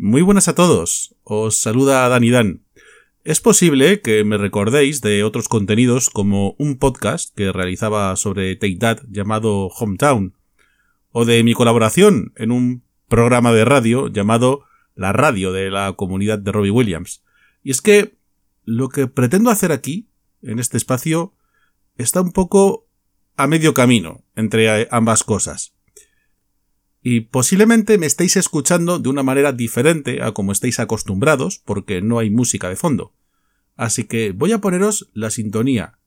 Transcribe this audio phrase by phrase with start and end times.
[0.00, 1.16] Muy buenas a todos.
[1.24, 2.62] Os saluda Dani Dan.
[3.24, 8.76] Es posible que me recordéis de otros contenidos como un podcast que realizaba sobre Take
[8.76, 10.34] That llamado Hometown,
[11.10, 14.62] o de mi colaboración en un programa de radio llamado
[14.94, 17.24] La Radio de la comunidad de Robbie Williams.
[17.64, 18.14] Y es que
[18.64, 20.06] lo que pretendo hacer aquí,
[20.42, 21.34] en este espacio,
[21.96, 22.86] está un poco
[23.36, 25.74] a medio camino entre ambas cosas.
[27.02, 32.18] Y posiblemente me estéis escuchando de una manera diferente a como estáis acostumbrados, porque no
[32.18, 33.14] hay música de fondo.
[33.76, 35.98] Así que voy a poneros la sintonía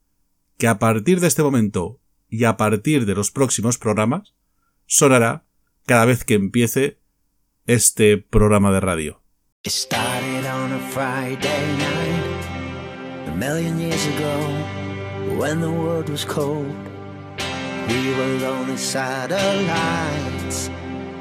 [0.58, 4.36] que a partir de este momento y a partir de los próximos programas
[4.86, 5.46] sonará
[5.86, 7.00] cada vez que empiece
[7.66, 9.22] este programa de radio.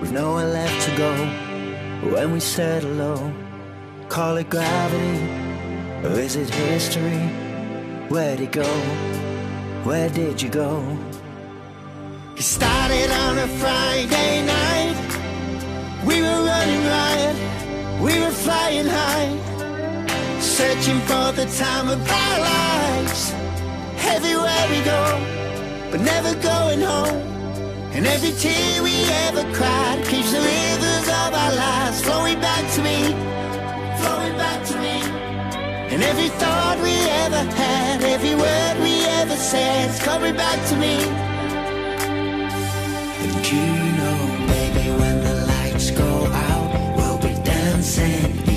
[0.00, 1.12] With nowhere left to go.
[2.14, 3.32] When we said hello,
[4.08, 5.18] call it gravity,
[6.04, 7.20] or is it history?
[8.08, 8.70] Where'd it go?
[9.84, 10.98] Where did you go?
[12.36, 14.96] It started on a Friday night.
[16.04, 17.36] We were running riot,
[18.00, 19.30] we were flying high,
[20.40, 23.32] searching for the time of our lives.
[24.16, 25.40] Everywhere we go
[25.90, 27.39] but never going home.
[27.92, 28.94] And every tear we
[29.26, 32.98] ever cried keeps the rivers of our lives flowing back to me,
[34.00, 34.96] flowing back to me.
[35.92, 40.76] And every thought we ever had, every word we ever said is coming back to
[40.76, 40.94] me.
[43.24, 43.66] And you
[43.98, 48.49] know, baby, when the lights go out, we'll be dancing,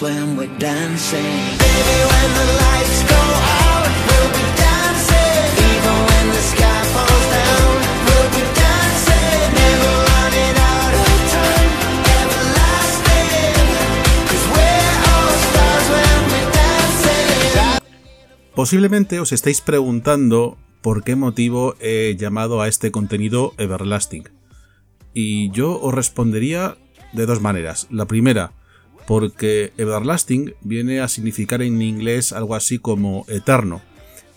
[0.00, 1.22] when we're dancing.
[1.58, 5.46] Baby, when the lights go out, we'll be dancing.
[5.58, 7.72] Even when the sky falls down,
[8.06, 9.48] we'll be dancing.
[9.58, 11.72] Never running out of time,
[12.20, 13.54] everlasting.
[14.28, 17.82] Cause we're all stars when we're dancing.
[18.54, 24.28] Posiblemente os estéis preguntando por qué motivo he llamado a este contenido Everlasting.
[25.14, 26.76] Y yo os respondería
[27.12, 27.88] de dos maneras.
[27.90, 28.52] La primera,
[29.08, 33.80] porque everlasting viene a significar en inglés algo así como eterno.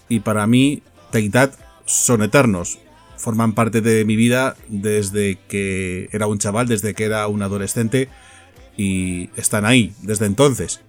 [0.07, 1.51] Y para mí, Take That
[1.85, 2.79] son eternos.
[3.17, 8.07] Forman parte de mi vida desde que era un chaval, desde que era un adolescente
[8.77, 10.79] y están ahí desde entonces.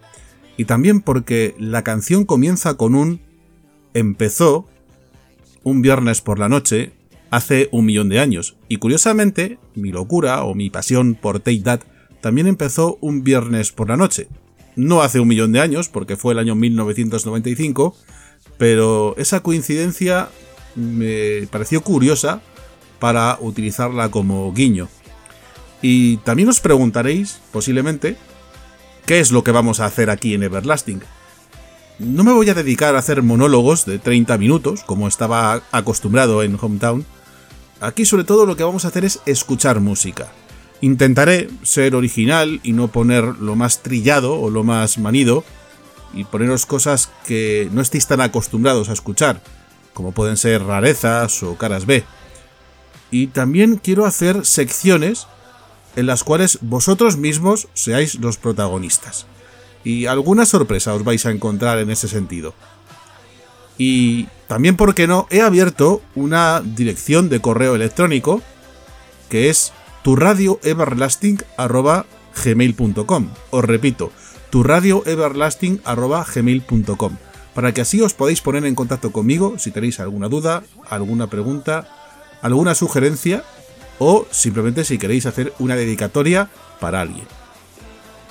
[0.56, 3.20] Y también porque la canción comienza con un
[3.94, 4.68] empezó
[5.64, 6.92] un viernes por la noche
[7.30, 8.56] hace un millón de años.
[8.68, 11.80] Y curiosamente, mi locura o mi pasión por Take That
[12.22, 14.28] también empezó un viernes por la noche.
[14.76, 17.94] No hace un millón de años, porque fue el año 1995,
[18.56, 20.30] pero esa coincidencia
[20.74, 22.40] me pareció curiosa
[23.00, 24.88] para utilizarla como guiño.
[25.82, 28.16] Y también os preguntaréis, posiblemente,
[29.04, 31.02] ¿qué es lo que vamos a hacer aquí en Everlasting?
[31.98, 36.56] No me voy a dedicar a hacer monólogos de 30 minutos, como estaba acostumbrado en
[36.58, 37.04] Hometown.
[37.80, 40.32] Aquí sobre todo lo que vamos a hacer es escuchar música.
[40.82, 45.44] Intentaré ser original y no poner lo más trillado o lo más manido
[46.12, 49.40] y poneros cosas que no estéis tan acostumbrados a escuchar,
[49.94, 52.04] como pueden ser rarezas o caras B.
[53.12, 55.28] Y también quiero hacer secciones
[55.94, 59.26] en las cuales vosotros mismos seáis los protagonistas.
[59.84, 62.54] Y alguna sorpresa os vais a encontrar en ese sentido.
[63.78, 65.28] Y también, ¿por qué no?
[65.30, 68.42] He abierto una dirección de correo electrónico
[69.28, 70.58] que es tu radio
[72.44, 73.28] gmail.com.
[73.50, 74.12] Os repito,
[74.50, 77.16] tu radio gmail.com.
[77.54, 81.86] Para que así os podáis poner en contacto conmigo si tenéis alguna duda, alguna pregunta,
[82.40, 83.44] alguna sugerencia
[83.98, 86.48] o simplemente si queréis hacer una dedicatoria
[86.80, 87.26] para alguien.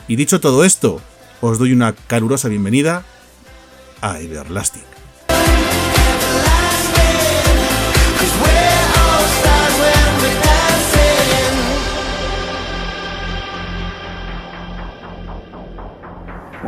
[0.08, 1.00] Y dicho todo esto,
[1.40, 3.06] os doy una calurosa bienvenida
[4.02, 4.91] a Everlasting.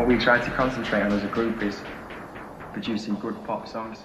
[0.04, 1.80] What we try to concentrate on as a group is
[2.74, 4.00] producing good pop songs.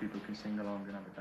[0.00, 1.11] People can sing along and have a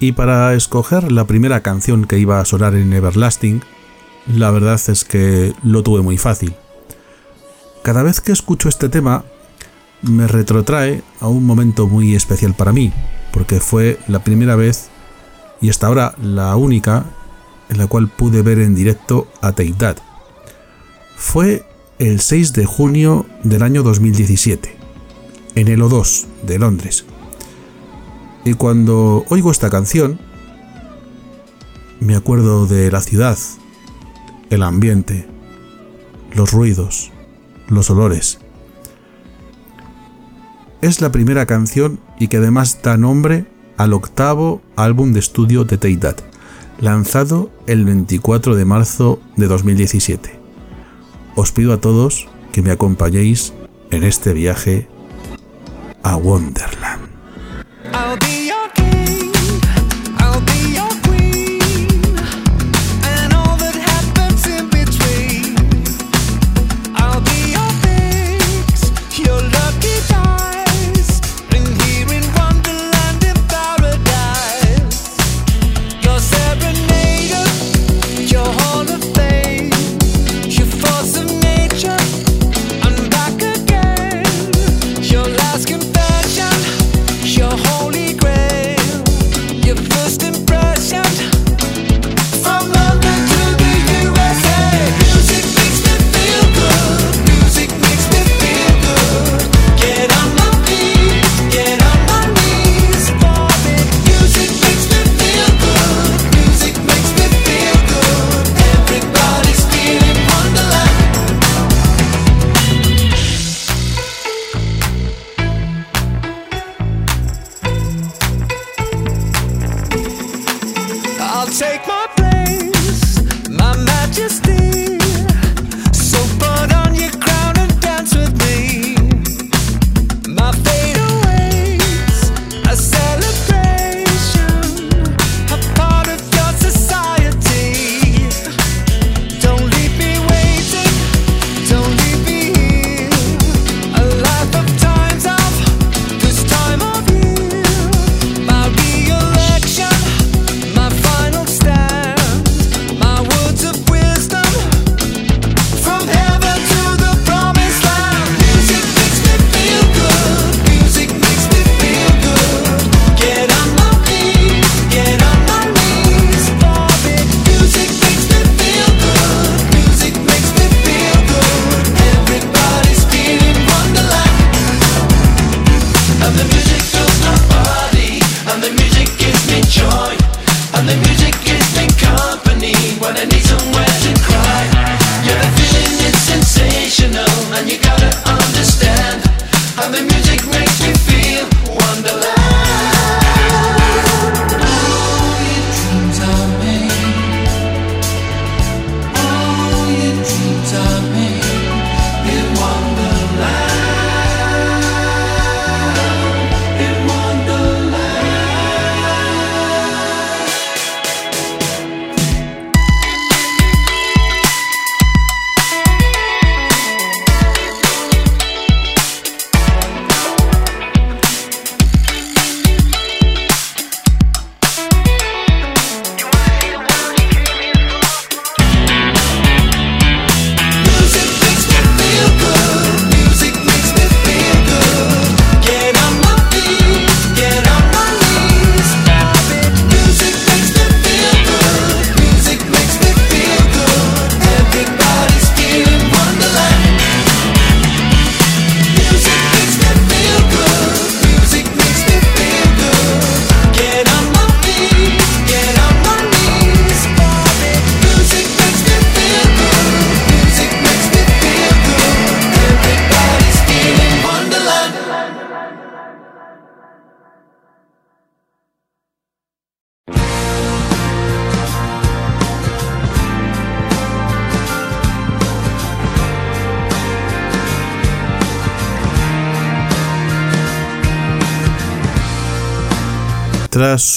[0.00, 3.62] Y para escoger la primera canción que iba a sonar en Everlasting,
[4.26, 6.54] la verdad es que lo tuve muy fácil.
[7.82, 9.24] Cada vez que escucho este tema,
[10.00, 12.94] me retrotrae a un momento muy especial para mí,
[13.30, 14.88] porque fue la primera vez
[15.60, 17.04] y hasta ahora la única
[17.68, 19.98] en la cual pude ver en directo a Take That.
[21.14, 21.66] Fue
[21.98, 24.76] el 6 de junio del año 2017,
[25.56, 27.04] en el O2 de Londres,
[28.44, 30.18] y cuando oigo esta canción,
[32.00, 33.38] me acuerdo de la ciudad,
[34.48, 35.26] el ambiente,
[36.32, 37.12] los ruidos,
[37.68, 38.38] los olores.
[40.80, 43.46] Es la primera canción y que además da nombre
[43.76, 46.16] al octavo álbum de estudio de Take That,
[46.80, 50.40] lanzado el 24 de marzo de 2017.
[51.36, 53.52] Os pido a todos que me acompañéis
[53.90, 54.88] en este viaje
[56.02, 57.10] a Wonderland.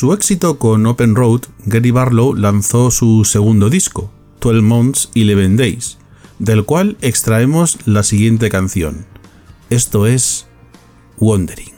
[0.03, 5.55] su éxito con Open Road, Gary Barlow lanzó su segundo disco, 12 Months y 11
[5.55, 5.97] Days,
[6.39, 9.05] del cual extraemos la siguiente canción.
[9.69, 10.45] Esto es
[11.19, 11.72] Wandering.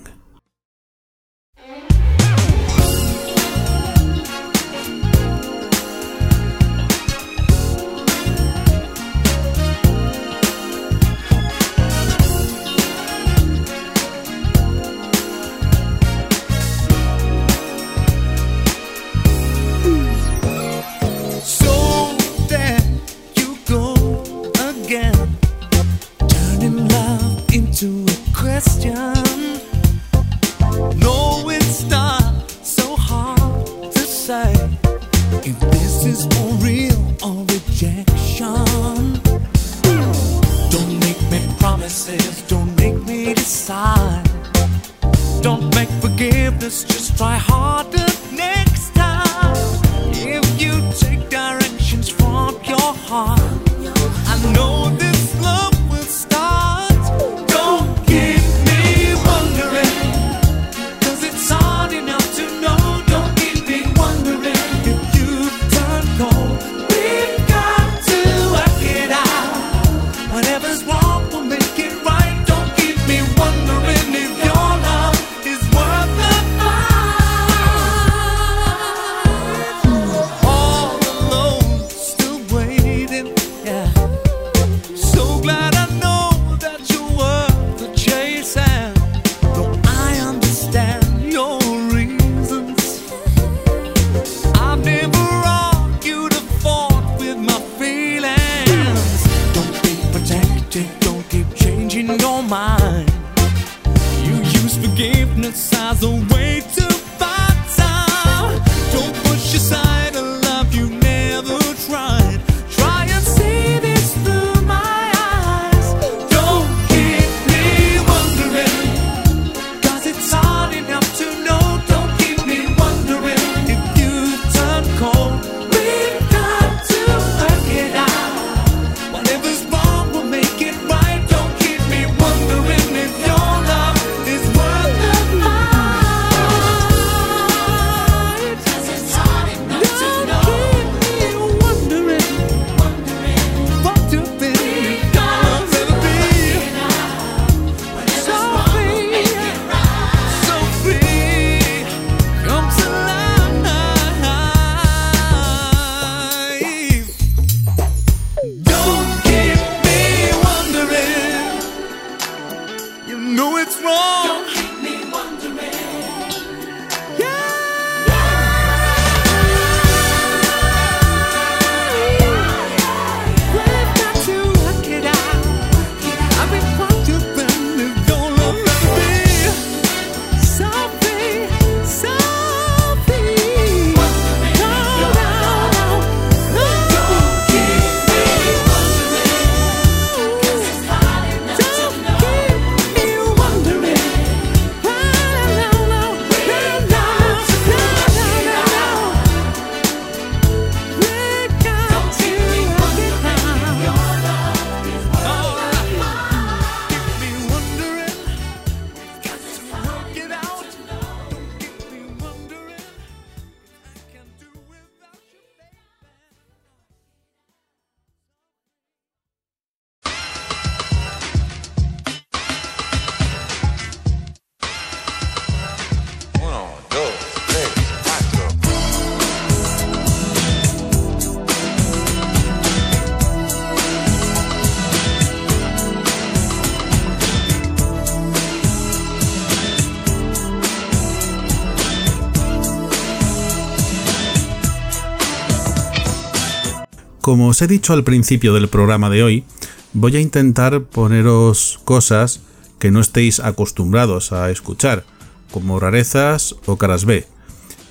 [247.26, 249.46] Como os he dicho al principio del programa de hoy,
[249.94, 252.42] voy a intentar poneros cosas
[252.78, 255.06] que no estéis acostumbrados a escuchar,
[255.50, 257.26] como rarezas o caras B.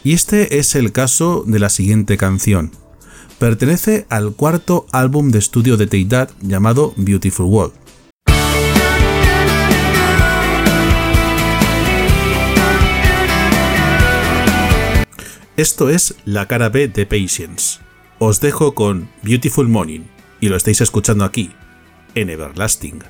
[0.05, 2.71] Y este es el caso de la siguiente canción.
[3.41, 7.75] Pertenece al cuarto álbum de estudio de Teidad llamado Beautiful World.
[15.57, 17.84] Esto es la cara B de Patience
[18.25, 20.01] os dejo con Beautiful Morning
[20.41, 21.51] y lo estáis escuchando aquí,
[22.15, 23.03] en Everlasting.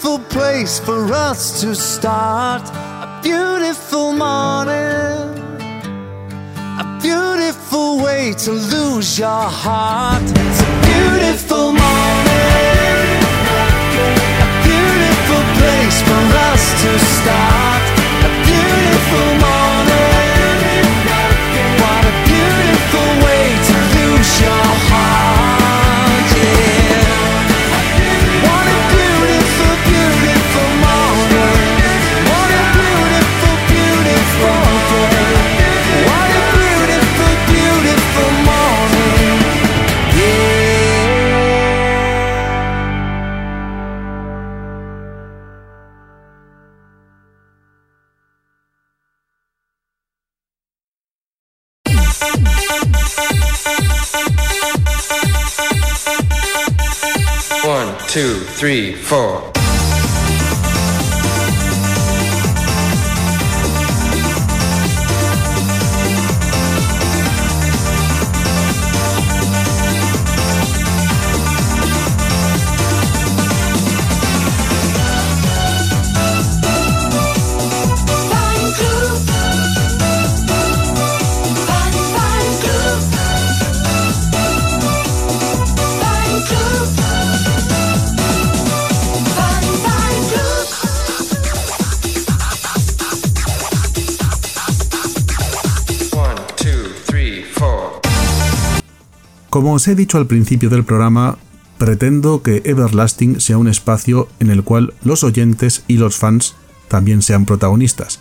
[0.00, 2.62] Beautiful place for us to start.
[2.72, 5.28] A beautiful morning.
[6.78, 10.22] A beautiful way to lose your heart.
[10.22, 13.20] It's a beautiful morning.
[14.40, 17.82] A beautiful place for us to start.
[18.24, 20.84] A beautiful morning.
[21.82, 25.09] What a beautiful way to lose your heart.
[58.10, 59.40] Two, three, four.
[99.60, 101.36] Como os he dicho al principio del programa,
[101.76, 106.54] pretendo que Everlasting sea un espacio en el cual los oyentes y los fans
[106.88, 108.20] también sean protagonistas.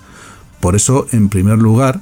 [0.60, 2.02] Por eso, en primer lugar,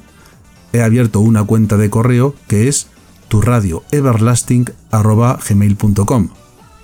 [0.72, 2.88] he abierto una cuenta de correo que es
[3.28, 6.28] turradioeverlasting.gmail.com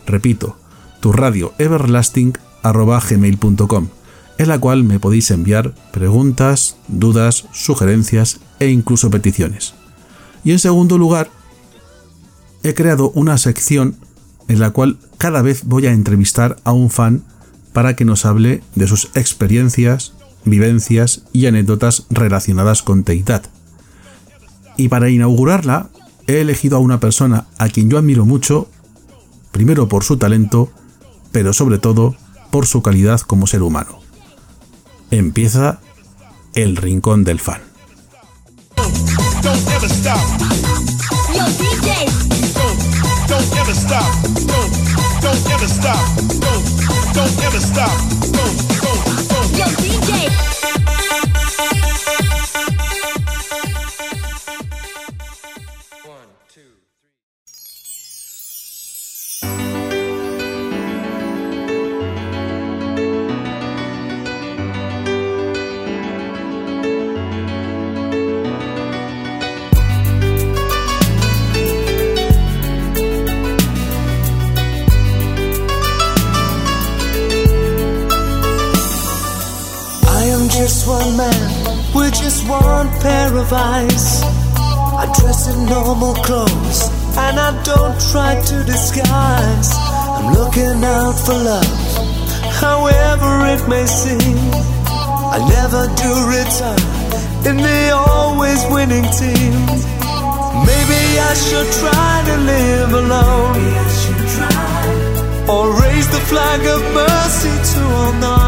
[0.07, 0.57] Repito,
[1.01, 3.89] turradioeverlasting.gmail.com
[4.39, 9.75] en la cual me podéis enviar preguntas, dudas, sugerencias e incluso peticiones.
[10.45, 11.31] Y en segundo lugar,
[12.65, 13.97] he creado una sección
[14.49, 17.23] en la cual cada vez voy a entrevistar a un fan
[17.73, 23.47] para que nos hable de sus experiencias, vivencias y anécdotas relacionadas con Teitat.
[24.77, 25.91] Y para inaugurarla,
[26.27, 28.69] he elegido a una persona a quien yo admiro mucho,
[29.53, 30.71] primero por su talento,
[31.33, 32.17] pero sobre todo
[32.51, 34.01] por su calidad como ser humano.
[35.11, 35.81] Empieza
[36.55, 37.61] el Rincón del Fan.
[43.27, 44.13] Don't, ever stop.
[44.47, 44.73] Don't,
[45.21, 46.05] don't ever stop.
[46.45, 46.65] Don't,
[47.15, 47.91] don't ever stop.
[48.33, 49.59] Don't, don't, don't.
[49.59, 50.54] Yo, DJ.
[83.49, 84.23] Of.
[85.03, 89.71] I dress in normal clothes and I don't try to disguise.
[90.17, 91.79] I'm looking out for love,
[92.63, 94.39] however it may seem.
[95.37, 96.83] I never do return
[97.49, 99.55] in the always winning team.
[100.71, 103.63] Maybe I should try to live alone.
[105.53, 108.45] Or raise the flag of mercy to unknown.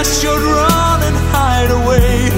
[0.00, 2.32] I should run and hide away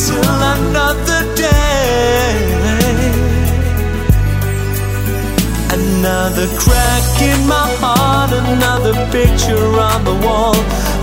[0.00, 2.32] till another day.
[5.76, 10.56] Another crack in my heart, another picture on the wall,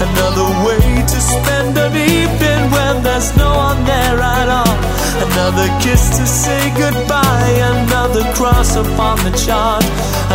[0.10, 0.82] another way
[1.14, 4.76] to spend an evening when there's no one there at all.
[5.30, 9.86] Another kiss to say goodbye, another cross upon the chart,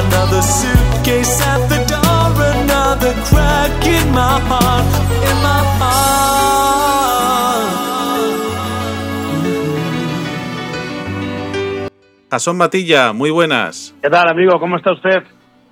[0.07, 1.88] another suitcase at the
[2.99, 4.87] another crack in my heart,
[5.23, 6.09] in my heart.
[12.31, 13.95] Jason Matilla, muy buenas.
[14.03, 14.59] ¿Qué tal, amigo?
[14.61, 15.23] ¿Cómo está usted?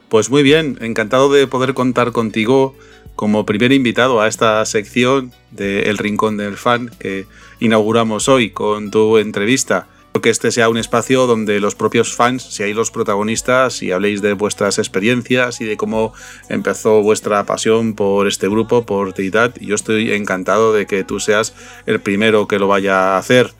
[0.09, 2.75] Pues muy bien, encantado de poder contar contigo
[3.15, 7.27] como primer invitado a esta sección de El Rincón del Fan que
[7.61, 9.89] inauguramos hoy con tu entrevista.
[10.23, 14.33] Que este sea un espacio donde los propios fans seáis los protagonistas y habléis de
[14.33, 16.13] vuestras experiencias y de cómo
[16.49, 19.15] empezó vuestra pasión por este grupo, por.
[19.19, 21.55] Y yo estoy encantado de que tú seas
[21.87, 23.51] el primero que lo vaya a hacer.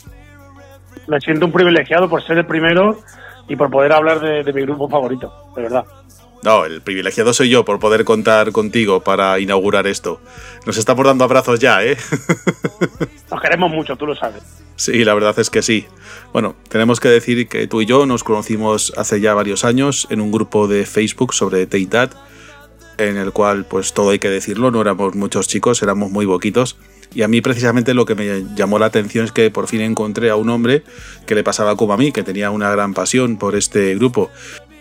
[1.07, 2.99] Me siento un privilegiado por ser el primero
[3.49, 5.85] y por poder hablar de mi grupo favorito, de verdad.
[6.47, 10.21] No, el privilegiado soy yo por poder contar contigo para inaugurar esto.
[10.65, 11.97] Nos estamos dando abrazos ya, ¿eh?
[13.33, 14.45] Nos queremos mucho, tú lo sabes.
[14.77, 15.87] Sí, la verdad es que sí.
[16.33, 20.21] Bueno, tenemos que decir que tú y yo nos conocimos hace ya varios años en
[20.21, 22.15] un grupo de Facebook sobre Teitat,
[22.97, 26.77] en el cual, pues todo hay que decirlo, no éramos muchos chicos, éramos muy poquitos.
[27.13, 30.31] Y a mí precisamente lo que me llamó la atención es que por fin encontré
[30.31, 30.85] a un hombre
[31.27, 34.31] que le pasaba como a mí, que tenía una gran pasión por este grupo.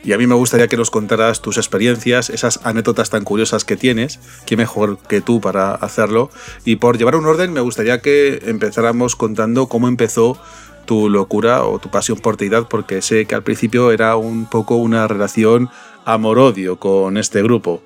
[0.06, 3.76] Y a mí me gustaría que nos contaras tus experiencias, esas anécdotas tan curiosas que
[3.76, 6.30] tienes, que mejor que tú para hacerlo.
[6.64, 10.38] Y por llevar un orden, me gustaría que empezáramos contando cómo empezó
[10.86, 14.76] tu locura o tu pasión por Teidad, porque sé que al principio era un poco
[14.76, 15.70] una relación
[16.06, 17.82] amor-odio con este grupo.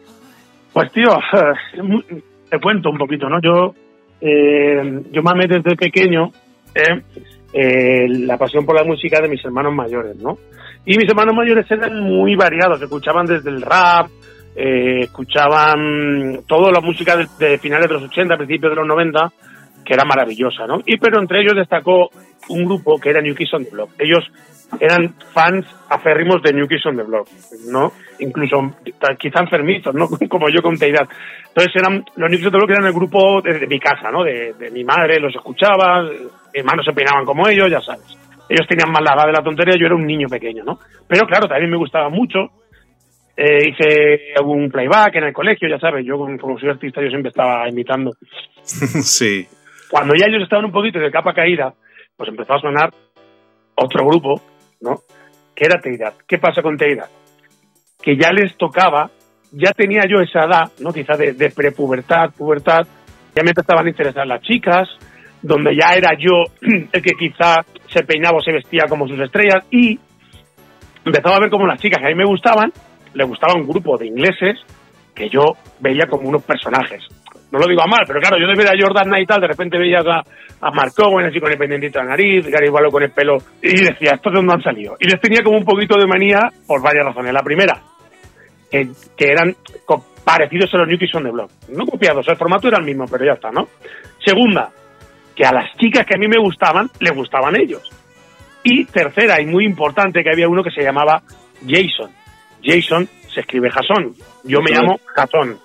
[0.73, 1.17] Pues tío,
[2.49, 3.39] te cuento un poquito, ¿no?
[3.41, 3.73] Yo,
[4.19, 6.33] eh, yo desde pequeño
[6.75, 7.01] eh,
[7.53, 10.37] eh, la pasión por la música de mis hermanos mayores, ¿no?
[10.85, 14.07] Y mis hermanos mayores eran muy variados, escuchaban desde el rap,
[14.55, 19.31] eh, escuchaban toda la música de, finales de los 80, principios de los 90,
[19.85, 20.79] que era maravillosa, ¿no?
[20.85, 22.09] Y pero entre ellos destacó
[22.49, 23.91] un grupo que era New Kids on the Block.
[23.99, 24.23] Ellos
[24.79, 27.27] eran fans aférrimos de New Kids on the Block,
[27.71, 27.91] ¿no?
[28.19, 28.75] Incluso
[29.17, 30.07] quizá enfermizos, ¿no?
[30.29, 31.07] Como yo con Teidad.
[31.47, 34.11] Entonces eran, los New Kids on the Block eran el grupo de, de mi casa,
[34.11, 34.23] ¿no?
[34.23, 36.03] De, de mi madre, los escuchaba,
[36.53, 38.18] hermanos se peinaban como ellos, ya sabes.
[38.49, 40.79] Ellos tenían más la edad de la tontería, yo era un niño pequeño, ¿no?
[41.07, 42.49] Pero claro, también me gustaba mucho.
[43.37, 47.09] Eh, hice un playback en el colegio, ya sabes, yo como, como soy artista yo
[47.09, 48.11] siempre estaba imitando.
[48.63, 49.47] sí.
[49.89, 51.73] Cuando ya ellos estaban un poquito de capa caída,
[52.17, 52.89] pues empezó a sonar
[53.75, 54.41] otro grupo,
[54.81, 54.95] ¿no?
[55.55, 56.15] Que era Teidad.
[56.27, 57.09] ¿Qué pasa con Teidad?
[58.01, 59.09] Que ya les tocaba,
[59.51, 60.91] ya tenía yo esa edad, ¿no?
[60.91, 62.85] Quizá de, de prepubertad, pubertad,
[63.35, 64.89] ya me empezaban a interesar las chicas,
[65.41, 69.65] donde ya era yo el que quizá se peinaba o se vestía como sus estrellas
[69.71, 69.99] y
[71.05, 72.71] empezaba a ver como las chicas que a mí me gustaban,
[73.13, 74.59] le gustaba un grupo de ingleses
[75.15, 77.03] que yo veía como unos personajes.
[77.51, 79.41] No lo digo a mal, pero claro, yo de ver a Jordan Knight y tal,
[79.41, 80.21] de repente veías a,
[80.61, 83.37] a Mark Owen así con el pendientito de la nariz, Gary Barlow con el pelo,
[83.61, 84.95] y decía, ¿estos de dónde han salido?
[84.99, 87.33] Y les tenía como un poquito de manía por varias razones.
[87.33, 87.81] La primera,
[88.69, 89.55] que, que eran
[90.23, 91.49] parecidos a los New Kids on the Block.
[91.69, 93.67] No copiados, el formato era el mismo, pero ya está, ¿no?
[94.23, 94.69] Segunda,
[95.39, 97.81] que a las chicas que a mí me gustaban, le gustaban ellos.
[98.61, 101.21] Y tercera, y muy importante, que había uno que se llamaba
[101.65, 102.11] Jason.
[102.61, 104.13] Jason se escribe Jason.
[104.43, 105.57] Yo me llamo Jason.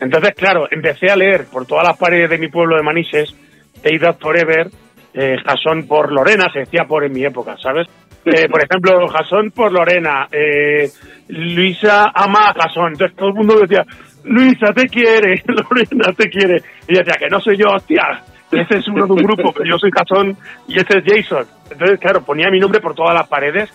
[0.00, 3.32] Entonces, claro, empecé a leer por todas las paredes de mi pueblo de Manises,
[3.80, 4.68] Teidad Forever,
[5.14, 7.86] eh, Jason por Lorena, se decía por en mi época, ¿sabes?
[8.24, 10.90] Eh, por ejemplo, Jason por Lorena, eh,
[11.28, 12.94] Luisa ama a Jason.
[12.94, 13.86] Entonces todo el mundo decía,
[14.24, 16.56] Luisa te quiere, Lorena te quiere.
[16.88, 18.24] Y yo decía, que no soy yo, hostia.
[18.60, 20.36] Ese es uno de un grupo, pero yo soy Jason
[20.68, 21.46] y este es Jason.
[21.70, 23.70] Entonces, claro, ponía mi nombre por todas las paredes.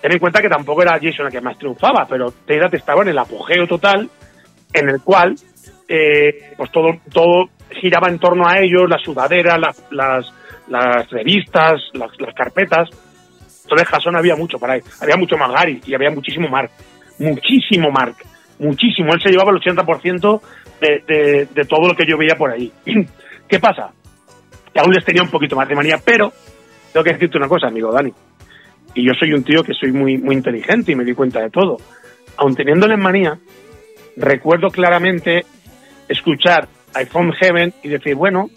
[0.00, 3.08] Ten en cuenta que tampoco era Jason el que más triunfaba, pero Teidad estaba en
[3.08, 4.08] el apogeo total,
[4.72, 5.36] en el cual
[5.88, 9.58] eh, pues todo, todo giraba en torno a ellos, las sudaderas,
[9.90, 10.32] las,
[10.68, 12.88] las, revistas, las, las carpetas.
[13.64, 16.70] Entonces Jason había mucho para ahí, había mucho más Gary y había muchísimo Mark,
[17.18, 18.16] muchísimo Mark,
[18.58, 19.12] muchísimo.
[19.14, 20.40] Él se llevaba el 80%
[20.80, 22.72] de, de, de todo lo que yo veía por ahí.
[23.48, 23.92] ¿Qué pasa?
[24.72, 26.32] Que aún les tenía un poquito más de manía, pero
[26.92, 28.12] tengo que decirte una cosa, amigo Dani.
[28.94, 31.50] Y yo soy un tío que soy muy, muy inteligente y me di cuenta de
[31.50, 31.78] todo.
[32.36, 33.38] Aun teniéndoles manía,
[34.16, 35.44] recuerdo claramente
[36.08, 38.50] escuchar I Found Heaven y decir, bueno,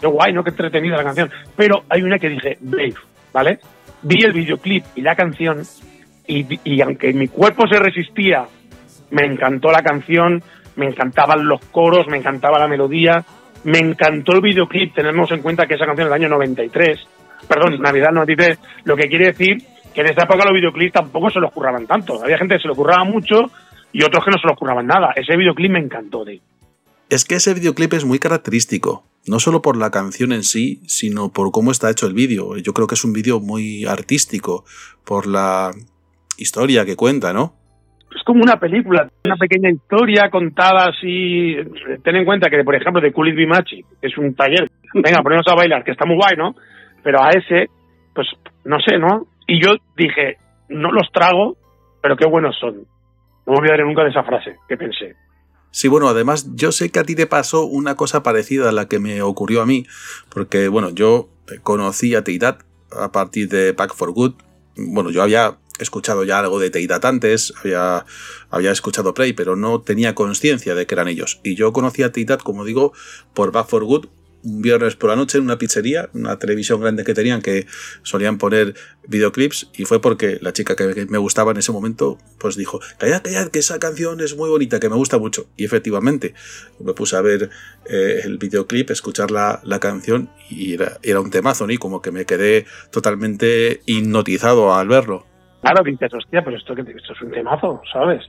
[0.00, 0.44] qué guay, ¿no?
[0.44, 1.30] Qué entretenida la canción.
[1.56, 2.94] Pero hay una que dije, Brave,
[3.32, 3.58] ¿vale?
[4.02, 5.62] Vi el videoclip y la canción
[6.26, 8.46] y, y aunque mi cuerpo se resistía,
[9.10, 10.42] me encantó la canción,
[10.76, 13.24] me encantaban los coros, me encantaba la melodía,
[13.64, 16.98] me encantó el videoclip, tenemos en cuenta que esa canción es del año 93,
[17.48, 19.62] perdón, Navidad 93, lo que quiere decir
[19.94, 22.68] que en esa época los videoclips tampoco se los curraban tanto, había gente que se
[22.68, 23.50] lo curraba mucho
[23.92, 26.40] y otros que no se los curraban nada, ese videoclip me encantó de
[27.08, 31.30] Es que ese videoclip es muy característico, no solo por la canción en sí, sino
[31.30, 32.56] por cómo está hecho el vídeo.
[32.56, 34.64] Yo creo que es un vídeo muy artístico,
[35.04, 35.72] por la
[36.36, 37.57] historia que cuenta, ¿no?
[38.14, 41.56] Es como una película, una pequeña historia contada así.
[42.02, 44.68] Ten en cuenta que, por ejemplo, de Cool It Be Magic es un taller.
[44.94, 46.54] Venga, ponemos a bailar, que está muy guay, ¿no?
[47.02, 47.68] Pero a ese,
[48.14, 48.26] pues,
[48.64, 49.26] no sé, ¿no?
[49.46, 51.56] Y yo dije, no los trago,
[52.02, 52.86] pero qué buenos son.
[53.46, 55.14] No me olvidaré nunca de esa frase que pensé.
[55.70, 58.88] Sí, bueno, además yo sé que a ti te pasó una cosa parecida a la
[58.88, 59.86] que me ocurrió a mí,
[60.30, 61.28] porque bueno, yo
[61.62, 64.34] conocí a Teidat a partir de Back for Good.
[64.76, 68.04] Bueno, yo había escuchado ya algo de Teidat antes, había,
[68.50, 71.40] había escuchado Prey, pero no tenía conciencia de que eran ellos.
[71.42, 72.92] Y yo conocí a Teidat, como digo,
[73.34, 74.06] por Back for Good,
[74.42, 77.66] un viernes por la noche en una pizzería, una televisión grande que tenían que
[78.02, 78.74] solían poner
[79.06, 82.80] videoclips y fue porque la chica que, que me gustaba en ese momento pues dijo,
[82.98, 85.48] callad, callad, que esa canción es muy bonita, que me gusta mucho.
[85.56, 86.34] Y efectivamente,
[86.78, 87.50] me puse a ver
[87.86, 91.72] eh, el videoclip, escuchar la, la canción y era, era un temazo, ¿no?
[91.72, 95.27] Y como que me quedé totalmente hipnotizado al verlo.
[95.60, 98.22] Claro, dices, hostia, pero esto, que- esto es un temazo, ¿sabes?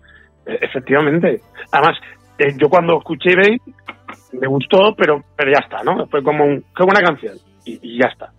[0.46, 1.42] Eh, efectivamente.
[1.72, 1.98] Además,
[2.38, 3.58] eh, yo cuando escuché Babe,
[4.34, 6.08] me gustó, pero, pero ya está, ¿no?
[6.08, 8.32] Fue como un, qué buena canción, y, y ya está.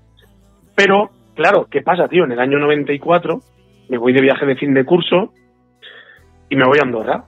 [0.74, 2.24] Pero, claro, ¿qué pasa, tío?
[2.24, 3.40] En el año 94
[3.88, 5.32] me voy de viaje de fin de curso
[6.48, 7.24] y me voy a Andorra.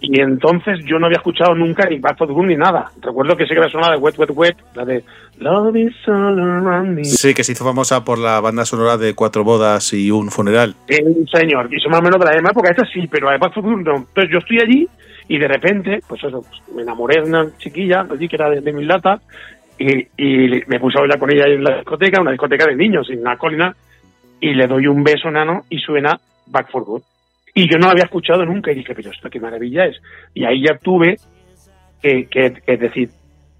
[0.00, 2.90] Y entonces yo no había escuchado nunca ni Back for Good ni nada.
[3.00, 5.02] Recuerdo que sí que me sonaba de Wet, Wet, Wet, la de
[5.38, 7.04] Love is all around me.
[7.04, 10.76] Sí, que se hizo famosa por la banda sonora de Cuatro bodas y un funeral.
[10.88, 10.98] Sí,
[11.32, 13.62] señor, y son más o menos de la misma época, esta sí, pero además fue
[13.62, 13.96] no.
[13.96, 14.88] Entonces yo estoy allí
[15.26, 18.60] y de repente, pues eso, pues, me enamoré de una chiquilla allí que era de,
[18.60, 19.20] de mi lata
[19.78, 23.10] y, y me puse a bailar con ella en la discoteca, una discoteca de niños,
[23.10, 23.74] en una colina,
[24.40, 27.02] y le doy un beso nano y suena Back for Good.
[27.58, 29.96] Y yo no la había escuchado nunca y dije, pero esto qué maravilla es.
[30.32, 31.16] Y ahí ya tuve
[32.00, 33.08] que, que, que decir,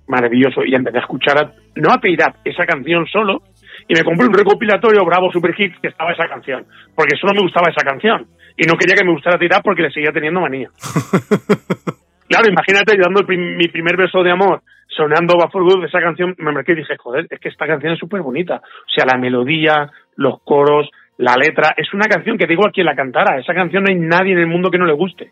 [0.07, 3.43] maravilloso, y empecé a escuchar, a- no a Peirat, esa canción solo,
[3.89, 7.43] y me compré un recopilatorio Bravo Super Hits que estaba esa canción, porque solo me
[7.43, 10.71] gustaba esa canción, y no quería que me gustara Peirat porque le seguía teniendo manía.
[12.29, 16.01] claro, imagínate yo dando prim- mi primer beso de amor, sonando Back for Good, esa
[16.01, 19.05] canción, me marqué y dije, joder, es que esta canción es súper bonita, o sea,
[19.07, 23.39] la melodía, los coros, la letra, es una canción que da igual quien la cantara,
[23.39, 25.31] esa canción no hay nadie en el mundo que no le guste.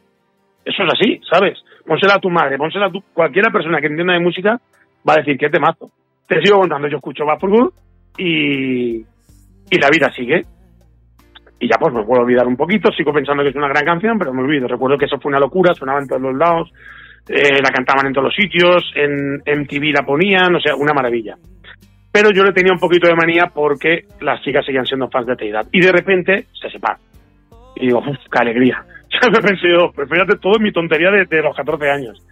[0.65, 1.59] Eso es así, ¿sabes?
[1.87, 3.01] Pónsela a tu madre, pónsela a tu...
[3.15, 4.61] Cualquiera persona que entienda de música
[5.09, 5.91] va a decir que es temazo.
[6.27, 7.73] Te sigo contando, yo escucho Back for
[8.19, 10.43] y, y la vida sigue.
[11.61, 14.19] Y ya pues me puedo olvidar un poquito, sigo pensando que es una gran canción,
[14.19, 14.67] pero me olvido.
[14.67, 16.73] Recuerdo que eso fue una locura, sonaba en todos los lados,
[17.29, 21.37] eh, la cantaban en todos los sitios, en MTV la ponían, o sea, una maravilla.
[22.17, 25.37] Pero yo le tenía un poquito de manía porque las chicas seguían siendo fans de
[25.37, 25.67] Teidad.
[25.71, 26.97] Y de repente se separan.
[27.77, 28.83] Y digo, uff, qué alegría.
[29.23, 32.27] Ya me pensé pero fíjate todo en mi tontería de, de los 14 años.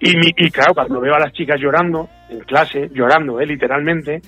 [0.00, 4.20] Y, mi- y claro, cuando veo a las chicas llorando, en clase, llorando, eh, literalmente,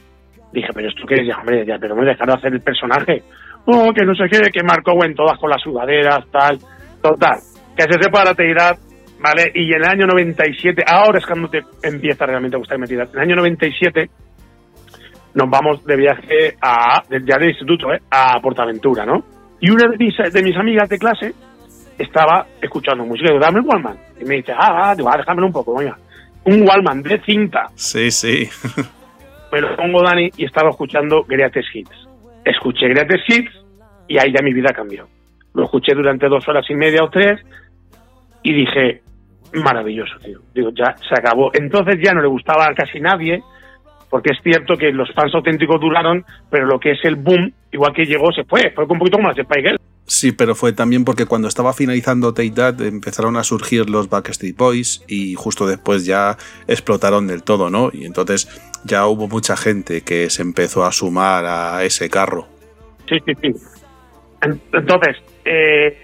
[0.52, 3.22] dije, pero esto qué es, ya, hombre, ya, pero me dejaron hacer el personaje.
[3.66, 6.58] Oh, que no sé qué, que Marco en todas con las sudaderas, tal.
[7.02, 7.38] Total,
[7.76, 8.78] que se separa Teidad,
[9.20, 9.50] ¿vale?
[9.54, 13.08] Y en el año 97, ahora es cuando te empieza realmente a gustar Teidad.
[13.12, 14.08] En el año 97
[15.34, 18.00] nos vamos de viaje a, ya de instituto, ¿eh?
[18.10, 19.24] A Portaventura, ¿no?
[19.60, 21.34] Y una de mis, de mis amigas de clase
[21.98, 23.98] estaba escuchando música y digo, dame un Wallman.
[24.20, 25.96] Y me dice, ah, ah, digo, ah, déjamelo un poco, venga.
[26.44, 27.66] Un Wallman de cinta.
[27.74, 28.48] Sí, sí.
[29.52, 32.08] Me lo pongo Dani y estaba escuchando Greatest Hits.
[32.44, 33.52] Escuché Greatest Hits
[34.08, 35.06] y ahí ya mi vida cambió.
[35.54, 37.40] Lo escuché durante dos horas y media o tres
[38.42, 39.02] y dije,
[39.52, 40.38] maravilloso, tío.
[40.54, 41.50] Digo, ya se acabó.
[41.52, 43.42] Entonces ya no le gustaba a casi nadie,
[44.10, 47.92] porque es cierto que los fans auténticos duraron, pero lo que es el boom, igual
[47.94, 48.70] que llegó, se fue.
[48.74, 49.80] Fue un poquito como las de Spike Girl.
[50.06, 54.56] Sí, pero fue también porque cuando estaba finalizando Take That empezaron a surgir los Backstreet
[54.56, 57.90] Boys y justo después ya explotaron del todo, ¿no?
[57.92, 58.48] Y entonces
[58.84, 62.48] ya hubo mucha gente que se empezó a sumar a ese carro.
[63.08, 63.54] Sí, sí, sí.
[64.42, 65.96] En- Entonces, eh,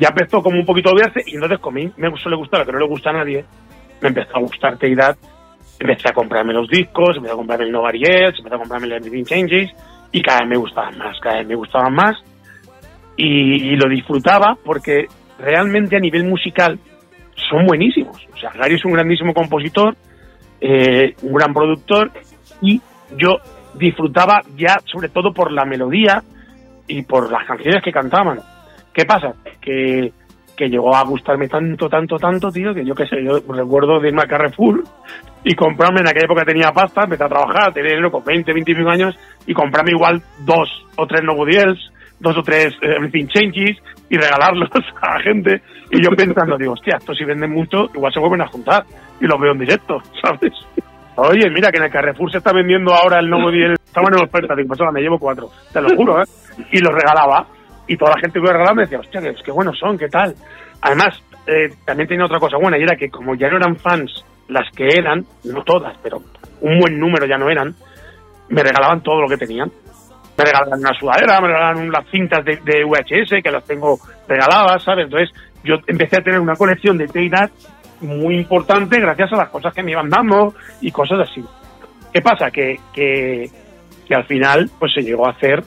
[0.00, 2.66] ya empezó como un poquito a odiarse y entonces como a mí me suele gustar
[2.66, 3.44] que no le gusta a nadie,
[4.00, 5.16] me empezó a gustar Teidad,
[5.82, 8.92] empecé a comprarme los discos, empecé a comprarme el Nobody Else, empecé a comprarme el
[8.92, 9.70] Everything Changes
[10.12, 12.16] y cada vez me gustaban más, cada vez me gustaban más
[13.16, 15.06] y, lo disfrutaba porque
[15.38, 16.78] realmente a nivel musical
[17.50, 18.16] son buenísimos.
[18.32, 19.96] O sea, Gary es un grandísimo compositor,
[20.60, 22.10] eh, un gran productor
[22.60, 22.80] y
[23.16, 23.38] yo
[23.74, 26.22] disfrutaba ya sobre todo por la melodía
[26.86, 28.38] y por las canciones que cantaban.
[28.92, 29.34] ¿Qué pasa?
[29.60, 30.12] Que,
[30.56, 34.08] que llegó a gustarme tanto, tanto, tanto, tío, que yo qué sé, yo recuerdo de
[34.08, 34.22] irme
[35.44, 38.70] y comprarme, en aquella época tenía pasta, empecé a trabajar, tenía dinero con 20, 20
[38.70, 43.26] y pico años, y comprarme igual dos o tres Nobudiels, dos o tres eh, Everything
[43.26, 43.78] Changes,
[44.08, 44.68] y regalarlos
[45.02, 45.62] a la gente.
[45.90, 48.84] Y yo pensando, digo, hostia, esto si venden mucho, igual se vuelven a juntar,
[49.20, 50.52] y los veo en directo, ¿sabes?
[51.16, 53.72] Oye, mira que en el Carrefour se está vendiendo ahora el nuevo Diel.
[53.72, 55.50] Estaban en oferta, digo, ahora me llevo cuatro.
[55.70, 56.24] Te lo juro, ¿eh?
[56.70, 57.46] Y los regalaba.
[57.86, 60.08] Y toda la gente que lo regalaba me decía, hostia, qué, qué buenos son, qué
[60.08, 60.34] tal.
[60.80, 64.24] Además, eh, también tenía otra cosa buena, y era que como ya no eran fans
[64.52, 66.22] las que eran, no todas, pero
[66.60, 67.74] un buen número ya no eran,
[68.48, 69.70] me regalaban todo lo que tenían.
[70.36, 74.82] Me regalaban una sudadera, me regalaban las cintas de, de VHS, que las tengo regaladas,
[74.82, 75.04] ¿sabes?
[75.04, 75.30] Entonces,
[75.62, 77.50] yo empecé a tener una colección de Teidad
[78.00, 81.44] muy importante gracias a las cosas que me iban dando y cosas así.
[82.12, 82.50] ¿Qué pasa?
[82.50, 83.48] Que, que,
[84.08, 85.62] que al final pues se llegó a hacer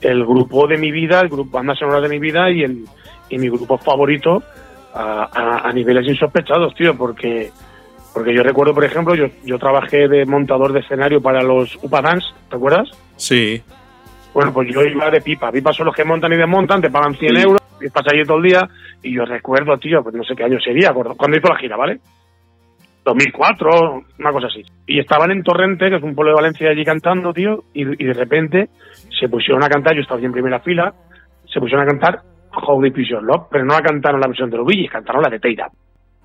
[0.00, 2.84] el grupo de mi vida, el grupo banda sonora de mi vida y, el,
[3.28, 4.42] y mi grupo favorito
[4.94, 7.50] a, a- a niveles insospechados, tío, porque
[8.14, 12.00] Porque yo recuerdo, por ejemplo, yo, yo trabajé de montador de escenario para los UPA
[12.00, 12.88] Dance, ¿te acuerdas?
[13.16, 13.60] Sí,
[14.32, 15.50] Bueno, pues yo iba de pipa.
[15.50, 18.38] Pipa son los que montan y desmontan, te pagan 100 euros, y estás allí todo
[18.38, 18.68] el día.
[19.02, 21.76] Y yo recuerdo, tío, pues no sé qué año sería, cuando cuando hizo la gira,
[21.76, 21.98] ¿vale?
[23.04, 24.62] 2004, una cosa así.
[24.86, 28.06] Y estaban en Torrente, que es un pueblo de Valencia, allí cantando, tío, y, y
[28.06, 28.68] de repente
[29.20, 30.94] se pusieron a cantar, yo estaba allí en primera fila,
[31.52, 32.20] se pusieron a cantar
[32.52, 35.22] How Deep Is Your Love, pero no la cantaron la versión de los Billys, cantaron
[35.22, 35.68] la de Teira.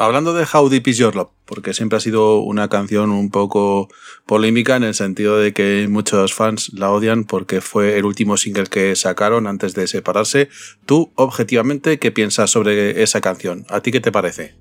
[0.01, 3.89] Hablando de How Deep Is Your Love, porque siempre ha sido una canción un poco
[4.25, 8.67] polémica en el sentido de que muchos fans la odian porque fue el último single
[8.71, 10.47] que sacaron antes de separarse.
[10.85, 13.65] Tú, objetivamente, ¿qué piensas sobre esa canción?
[13.69, 14.53] ¿A ti qué te parece?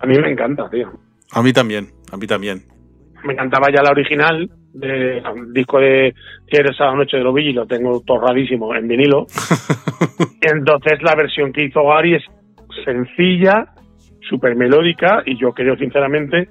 [0.00, 0.98] A mí me encanta, tío.
[1.30, 2.64] A mí también, a mí también.
[3.24, 6.12] me encantaba ya la original del disco de
[6.48, 9.28] Quiero esa noche de los Billys, lo tengo torradísimo en vinilo.
[10.40, 12.24] Entonces la versión que hizo Gary es
[12.84, 13.75] sencilla,
[14.28, 16.48] súper melódica y yo creo sinceramente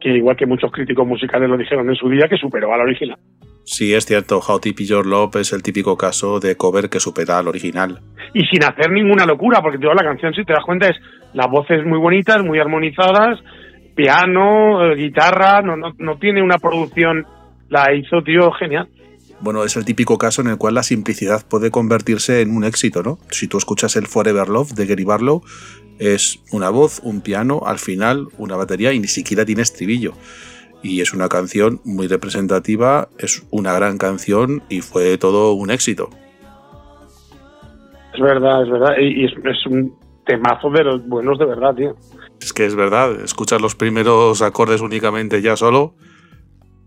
[0.00, 2.84] que igual que muchos críticos musicales lo dijeron en su día, que superó a la
[2.84, 3.18] original.
[3.64, 7.38] Sí, es cierto, How Deep Your Love es el típico caso de cover que supera
[7.38, 8.00] al original.
[8.32, 10.96] Y sin hacer ninguna locura, porque toda la canción, si te das cuenta, es
[11.34, 13.38] las voces muy bonitas, muy armonizadas,
[13.94, 17.26] piano, eh, guitarra, no, no, no tiene una producción,
[17.68, 18.88] la hizo, tío, genial.
[19.40, 23.02] Bueno, es el típico caso en el cual la simplicidad puede convertirse en un éxito,
[23.02, 23.18] ¿no?
[23.30, 25.42] Si tú escuchas el Forever Love de Gary Barlow,
[26.00, 30.14] es una voz, un piano, al final una batería y ni siquiera tiene estribillo.
[30.82, 36.08] Y es una canción muy representativa, es una gran canción y fue todo un éxito.
[38.14, 38.94] Es verdad, es verdad.
[38.98, 41.94] Y, es, es un temazo de los buenos de verdad, tío.
[42.40, 45.94] Es que es verdad, escuchas los primeros acordes únicamente ya solo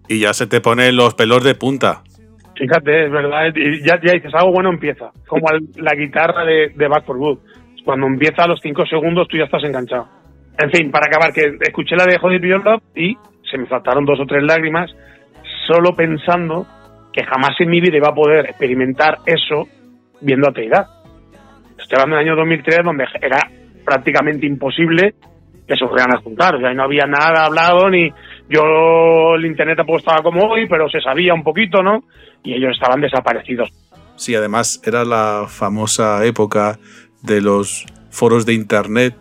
[0.07, 2.01] y ya se te ponen los pelos de punta.
[2.55, 3.53] Fíjate, es verdad.
[3.55, 5.11] Y ya, ya dices, algo bueno empieza.
[5.27, 7.37] Como la guitarra de, de Back for Good.
[7.83, 10.07] Cuando empieza a los 5 segundos, tú ya estás enganchado.
[10.57, 13.17] En fin, para acabar, que escuché la de Jody Beyond y
[13.49, 14.91] se me faltaron dos o tres lágrimas,
[15.67, 16.65] solo pensando
[17.11, 19.67] que jamás en mi vida iba a poder experimentar eso
[20.21, 20.87] viendo a Teidad.
[21.77, 23.39] Estoy hablando del año 2003, donde era
[23.83, 25.15] prácticamente imposible
[25.67, 26.55] que se fueran a juntar.
[26.55, 28.09] O sea, no había nada hablado, ni
[28.49, 32.03] yo, el internet tampoco estaba como hoy, pero se sabía un poquito, ¿no?
[32.43, 33.69] Y ellos estaban desaparecidos.
[34.15, 36.77] Sí, además era la famosa época
[37.23, 39.15] de los foros de internet,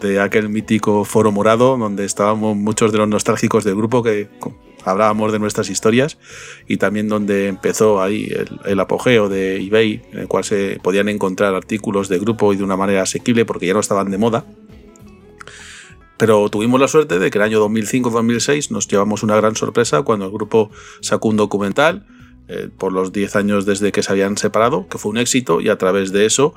[0.00, 4.28] de aquel mítico foro morado, donde estábamos muchos de los nostálgicos del grupo que
[4.84, 6.18] hablábamos de nuestras historias
[6.66, 11.08] y también donde empezó ahí el, el apogeo de eBay, en el cual se podían
[11.08, 14.46] encontrar artículos de grupo y de una manera asequible porque ya no estaban de moda.
[16.16, 20.26] Pero tuvimos la suerte de que el año 2005-2006 nos llevamos una gran sorpresa cuando
[20.26, 22.06] el grupo sacó un documental
[22.48, 25.68] eh, por los 10 años desde que se habían separado, que fue un éxito y
[25.68, 26.54] a través de eso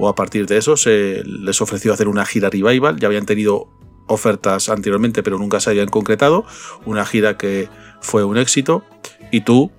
[0.00, 2.96] o a partir de eso se les ofreció hacer una gira revival.
[2.98, 3.68] Ya habían tenido
[4.08, 6.44] ofertas anteriormente pero nunca se habían concretado.
[6.86, 7.68] Una gira que
[8.00, 8.82] fue un éxito
[9.30, 9.70] y tú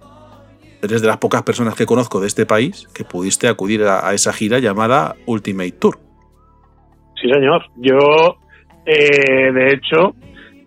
[0.84, 4.32] eres de las pocas personas que conozco de este país que pudiste acudir a, esa
[4.32, 5.97] gira llamada Ultimate Tour.
[7.19, 7.65] Sí, señor.
[7.78, 8.38] Yo,
[8.86, 10.15] eh, de hecho,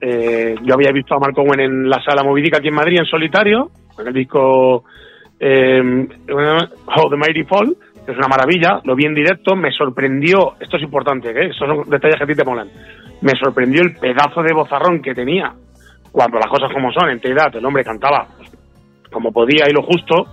[0.00, 3.06] eh, yo había visto a Marco Owen en la sala movidica aquí en Madrid en
[3.06, 4.84] solitario, en el disco
[5.40, 7.76] eh, How the Mighty Fall,
[8.06, 8.80] es una maravilla.
[8.84, 10.54] Lo vi en directo, me sorprendió.
[10.60, 11.48] Esto es importante, ¿eh?
[11.50, 12.68] estos son detalles que a ti te molan.
[13.22, 15.52] Me sorprendió el pedazo de bozarrón que tenía
[16.12, 18.28] cuando las cosas como son, en edad, el hombre cantaba
[19.10, 20.26] como podía y lo justo.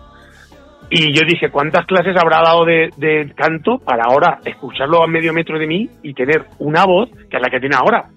[0.89, 5.33] Y yo dije, ¿cuántas clases habrá dado de, de canto para ahora escucharlo a medio
[5.33, 8.09] metro de mí y tener una voz que es la que tiene ahora?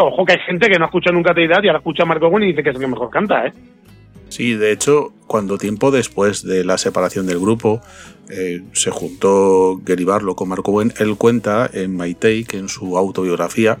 [0.00, 2.44] Ojo que hay gente que no escucha nunca Teidad y ahora escucha a Marco Owen
[2.44, 3.52] y dice que es el que mejor canta, ¿eh?
[4.34, 7.80] Sí, de hecho, cuando tiempo después de la separación del grupo
[8.28, 12.98] eh, se juntó Gary Barlow con Marco Owen, él cuenta en My Take, en su
[12.98, 13.78] autobiografía,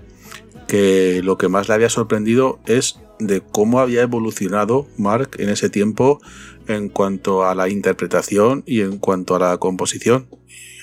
[0.68, 5.70] que lo que más le había sorprendido es de cómo había evolucionado Mark en ese
[5.70, 6.20] tiempo
[6.68, 10.28] en cuanto a la interpretación y en cuanto a la composición,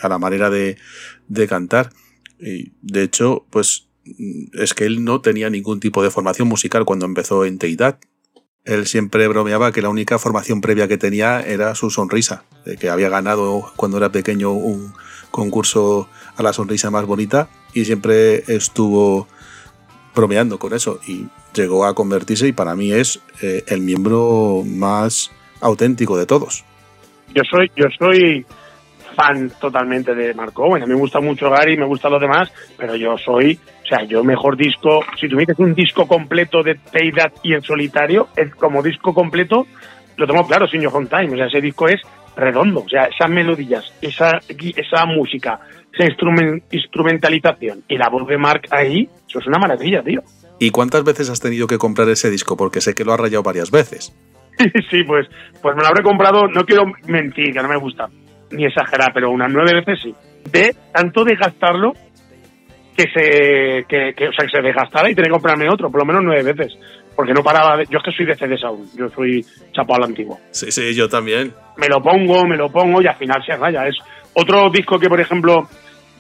[0.01, 0.75] a la manera de,
[1.47, 1.93] cantar.
[2.41, 3.87] Y de hecho, pues
[4.51, 7.99] es que él no tenía ningún tipo de formación musical cuando empezó en Teidad.
[8.63, 12.89] Él siempre bromeaba que la única formación previa que tenía era su sonrisa, de que
[12.89, 14.93] había ganado cuando era pequeño un
[15.31, 19.27] concurso a la sonrisa más bonita y siempre estuvo
[20.13, 25.31] bromeando con eso y llegó a convertirse y para mí es eh, el miembro más
[25.61, 26.63] auténtico de todos.
[27.33, 28.45] Yo soy, yo soy
[29.11, 30.83] fan totalmente de Marco Owen.
[30.83, 34.03] A mí me gusta mucho Gary, me gustan los demás, pero yo soy, o sea,
[34.03, 38.81] yo mejor disco, si tuvieses un disco completo de Teidad y en solitario, es como
[38.81, 39.67] disco completo,
[40.17, 41.33] lo tengo claro, Sin Home Time.
[41.33, 42.01] O sea, ese disco es
[42.35, 42.81] redondo.
[42.81, 45.59] O sea, esas melodías, esa, esa música,
[45.93, 50.21] esa instrumen- instrumentalización y la voz de Mark ahí, eso es una maravilla, tío.
[50.59, 52.55] ¿Y cuántas veces has tenido que comprar ese disco?
[52.55, 54.15] Porque sé que lo has rayado varias veces.
[54.91, 55.27] sí, pues,
[55.61, 58.09] pues me lo habré comprado, no quiero mentir, que no me gusta,
[58.51, 60.15] ni exagerar, pero unas nueve veces sí.
[60.51, 61.93] De tanto de gastarlo
[62.95, 66.01] que se, que, que, o sea, que se desgastara y tenía que comprarme otro, por
[66.01, 66.77] lo menos nueve veces.
[67.15, 70.09] Porque no paraba de, yo es que soy de CDs aún, yo soy chapado al
[70.09, 70.39] antiguo.
[70.51, 71.53] Sí, sí, yo también.
[71.77, 73.87] Me lo pongo, me lo pongo y al final se raya.
[73.87, 73.95] Es
[74.33, 75.67] otro disco que, por ejemplo,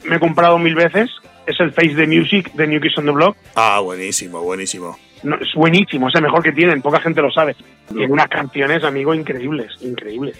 [0.05, 1.09] me he comprado mil veces,
[1.45, 3.37] es el Face the Music de New Kids on the Block.
[3.55, 4.97] Ah, buenísimo, buenísimo.
[5.23, 7.55] No, es buenísimo, es el mejor que tienen, poca gente lo sabe.
[7.87, 10.37] Tiene unas canciones, amigo, increíbles, increíbles.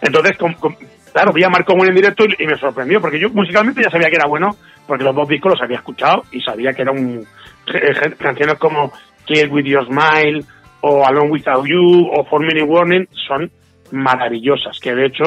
[0.00, 0.54] Entonces, com-
[1.12, 4.08] claro, vi a Marco Bueno en directo y, me sorprendió, porque yo musicalmente ya sabía
[4.08, 7.26] que era bueno, porque los dos discos los había escuchado y sabía que era un...
[7.74, 8.92] eh, eh, canciones como
[9.24, 10.44] Kill With Your Smile,
[10.80, 13.50] o Alone Without You, o For Many Warning, son
[13.90, 15.24] maravillosas, que de hecho,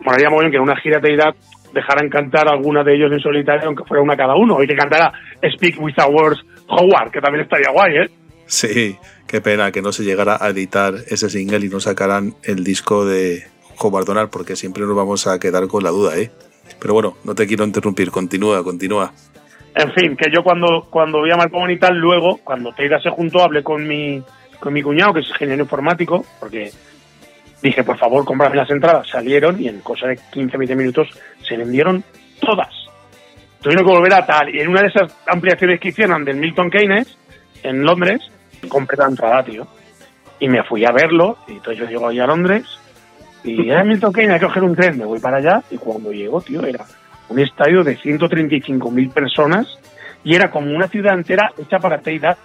[0.00, 1.34] moraría muy bien que en una gira de edad
[1.72, 5.12] dejaran cantar alguna de ellos en solitario, aunque fuera una cada uno, y que cantara
[5.54, 8.10] Speak Without Words Howard, que también estaría guay, ¿eh?
[8.46, 12.62] Sí, qué pena que no se llegara a editar ese single y no sacaran el
[12.62, 13.44] disco de
[13.78, 16.30] Howard Donald, porque siempre nos vamos a quedar con la duda, ¿eh?
[16.78, 19.12] Pero bueno, no te quiero interrumpir, continúa, continúa.
[19.74, 23.10] En fin, que yo cuando, cuando vi a Marco y tal, luego, cuando Teida se
[23.10, 24.22] juntó, hablé con mi,
[24.60, 26.70] con mi cuñado, que es ingeniero informático, porque
[27.60, 29.08] dije, por favor, cómprame las entradas.
[29.08, 31.08] Salieron y en cosa de 15-20 minutos
[31.42, 32.04] se vendieron
[32.40, 32.72] todas.
[33.60, 34.54] Tuvieron que volver a tal.
[34.54, 37.18] Y en una de esas ampliaciones que hicieron del Milton Keynes,
[37.62, 38.20] en Londres,
[38.68, 39.66] compré la entrada, tío.
[40.38, 42.64] Y me fui a verlo, y entonces yo llego ahí a Londres,
[43.44, 46.40] y Milton Keynes, hay que coger un tren, me voy para allá, y cuando llego,
[46.40, 46.84] tío, era
[47.28, 49.78] un estadio de 135.000 personas,
[50.24, 52.36] y era como una ciudad entera hecha para Teidad,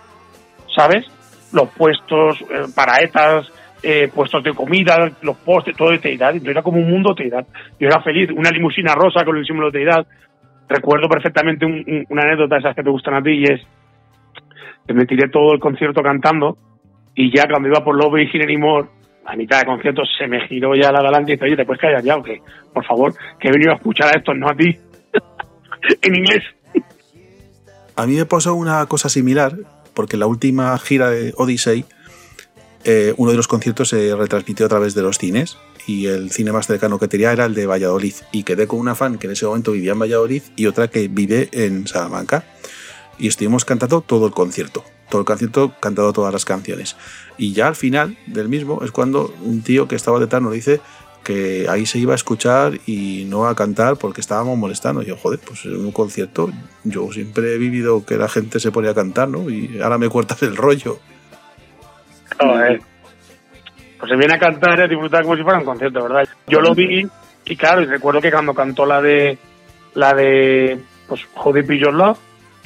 [0.75, 1.05] ¿sabes?
[1.53, 6.61] Los puestos, eh, paraetas, eh, puestos de comida, los postes, todo de Teidad, entonces era
[6.63, 7.47] como un mundo Teidad.
[7.79, 10.05] Yo era feliz, una limusina rosa con el símbolo de Teidad.
[10.67, 13.61] Recuerdo perfectamente un- un- una anécdota de esas que te gustan a ti y es
[14.85, 16.57] que me tiré todo el concierto cantando
[17.15, 18.87] y ya cuando iba por Love Virgin Anymore,
[19.29, 21.79] a mitad de concierto se me giró ya la delante y dice, oye, ¿te puedes
[21.79, 22.41] callar ya o qué?
[22.73, 24.75] Por favor, que he venido a escuchar a estos, no a ti.
[26.01, 26.43] en inglés.
[27.95, 29.55] A mí me pasó una cosa similar,
[29.93, 31.85] porque en la última gira de Odyssey,
[32.85, 36.51] eh, uno de los conciertos se retransmitió a través de los cines y el cine
[36.51, 39.33] más cercano que tenía era el de Valladolid y quedé con una fan que en
[39.33, 42.45] ese momento vivía en Valladolid y otra que vive en Salamanca
[43.17, 46.95] y estuvimos cantando todo el concierto, todo el concierto cantando todas las canciones
[47.37, 50.81] y ya al final del mismo es cuando un tío que estaba detrás nos dice
[51.23, 55.01] que ahí se iba a escuchar y no a cantar porque estábamos molestando.
[55.03, 56.49] Y yo, joder, pues en un concierto
[56.83, 59.49] yo siempre he vivido que la gente se ponía a cantar, ¿no?
[59.49, 60.99] Y ahora me cortas el rollo.
[62.39, 62.81] Joder.
[63.99, 66.27] Pues se viene a cantar y a disfrutar como si fuera un concierto, ¿verdad?
[66.47, 67.07] Yo lo vi
[67.45, 69.37] y claro, y recuerdo que cuando cantó la de
[69.93, 72.17] la de pues Is Your Love,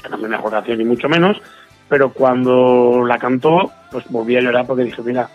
[0.02, 1.42] que no es mi mejor canción ni mucho menos,
[1.90, 5.28] pero cuando la cantó, pues volví a llorar porque dije, mira,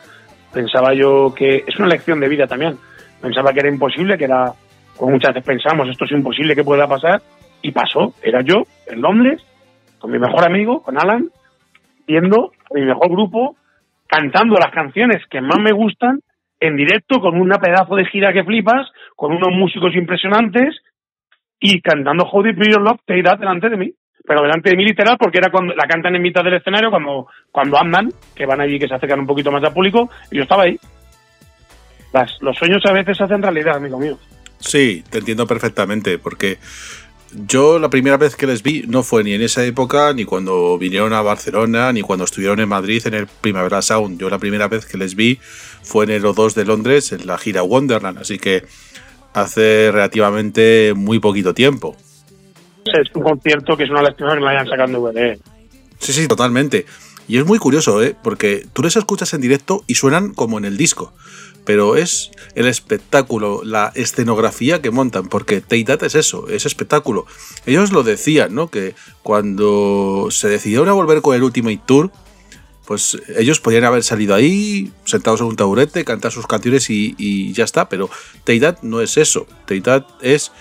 [0.52, 2.76] pensaba yo que es una lección de vida también.
[3.20, 4.52] Pensaba que era imposible, que era,
[4.96, 7.20] como muchas veces pensamos, esto es imposible que pueda pasar,
[7.62, 8.14] y pasó.
[8.22, 9.44] Era yo, en Londres,
[9.98, 11.30] con mi mejor amigo, con Alan,
[12.06, 13.56] viendo a mi mejor grupo,
[14.06, 16.20] cantando las canciones que más me gustan,
[16.60, 20.76] en directo, con una pedazo de gira que flipas, con unos músicos impresionantes,
[21.60, 23.92] y cantando How Your Love, te irá delante de mí.
[24.28, 27.28] Pero delante de mí literal, porque era cuando la cantan en mitad del escenario, cuando,
[27.50, 30.42] cuando andan, que van allí, que se acercan un poquito más al público, y yo
[30.42, 30.78] estaba ahí.
[32.12, 34.18] Las, los sueños a veces se hacen realidad, amigo mío.
[34.58, 36.58] Sí, te entiendo perfectamente, porque
[37.46, 40.76] yo la primera vez que les vi no fue ni en esa época, ni cuando
[40.76, 44.20] vinieron a Barcelona, ni cuando estuvieron en Madrid en el Primavera Sound.
[44.20, 45.38] Yo la primera vez que les vi
[45.82, 48.64] fue en el O2 de Londres, en la gira Wonderland, así que
[49.32, 51.96] hace relativamente muy poquito tiempo.
[52.94, 55.38] Es un concierto que es una lástima que no hayan sacado en.
[55.98, 56.86] Sí, sí, totalmente.
[57.28, 58.16] Y es muy curioso, ¿eh?
[58.22, 61.12] Porque tú les escuchas en directo y suenan como en el disco.
[61.66, 67.26] Pero es el espectáculo, la escenografía que montan, porque Teitat es eso, es espectáculo.
[67.66, 68.68] Ellos lo decían, ¿no?
[68.68, 72.10] Que cuando se decidieron a volver con el Ultimate Tour,
[72.86, 77.52] pues ellos podían haber salido ahí, sentados en un taburete, cantar sus canciones y, y
[77.52, 77.90] ya está.
[77.90, 78.08] Pero
[78.44, 79.46] Teitat no es eso.
[79.66, 80.52] Teitat es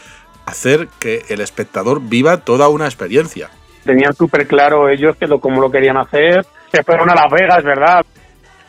[0.47, 3.51] hacer que el espectador viva toda una experiencia.
[3.83, 6.45] Tenían súper claro ellos que lo, cómo lo querían hacer.
[6.71, 8.05] Se fueron a Las Vegas, ¿verdad?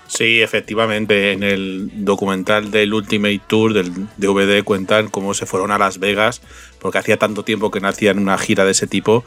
[0.08, 5.78] Sí, efectivamente, en el documental del Ultimate Tour del DVD cuentan cómo se fueron a
[5.78, 6.42] Las Vegas,
[6.80, 9.24] porque hacía tanto tiempo que no hacían una gira de ese tipo,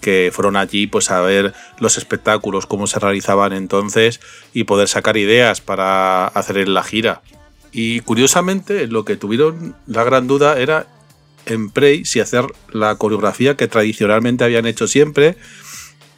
[0.00, 4.20] que fueron allí pues a ver los espectáculos, cómo se realizaban entonces
[4.52, 7.22] y poder sacar ideas para hacer la gira.
[7.72, 10.86] Y curiosamente, lo que tuvieron la gran duda era
[11.46, 15.36] en Prey si hacer la coreografía que tradicionalmente habían hecho siempre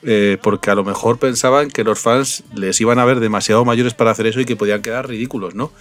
[0.04, 3.94] eh, porque a lo mejor pensaban que los fans les iban a ver demasiado mayores
[3.94, 5.72] para hacer eso y que podían quedar ridículos, ¿no?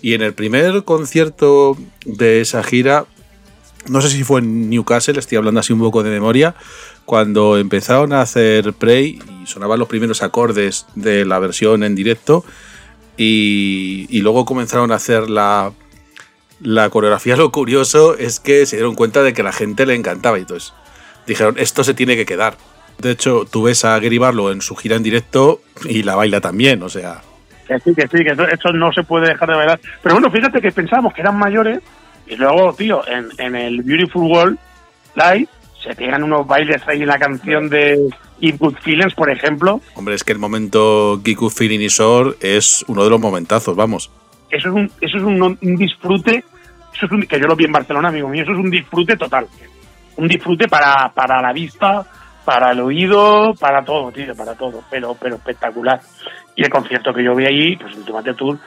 [0.00, 1.76] Y en el primer concierto
[2.06, 3.04] de esa gira,
[3.86, 6.54] no sé si fue en Newcastle, estoy hablando así un poco de memoria,
[7.04, 12.46] cuando empezaron a hacer Prey y sonaban los primeros acordes de la versión en directo
[13.18, 15.72] y, y luego comenzaron a hacer la,
[16.60, 20.38] la coreografía, lo curioso es que se dieron cuenta de que la gente le encantaba
[20.38, 20.72] y entonces
[21.26, 22.56] dijeron, esto se tiene que quedar.
[22.98, 26.40] De hecho, tú ves a Gary Barlow en su gira en directo y la baila
[26.40, 27.20] también, o sea,
[27.68, 29.80] Que sí, que sí, que eso no se puede dejar de bailar.
[30.02, 31.80] Pero bueno, fíjate que pensábamos que eran mayores
[32.26, 34.58] y luego, tío, en, en el Beautiful World
[35.14, 35.48] Live
[35.82, 38.08] se pegan unos bailes ahí en la canción de
[38.40, 39.80] If Good Feelings, por ejemplo.
[39.94, 41.86] hombre, es que el momento Giku Feeling y
[42.40, 44.10] es uno de los momentazos, vamos.
[44.56, 46.44] Eso es un, eso es un, un disfrute,
[46.94, 49.16] eso es un, que yo lo vi en Barcelona, amigo mío, eso es un disfrute
[49.16, 49.46] total.
[50.16, 52.04] Un disfrute para, para la vista,
[52.44, 56.00] para el oído, para todo, tío, para todo, pero, pero espectacular.
[56.54, 58.58] Y el concierto que yo vi allí, pues en Tomate Tour,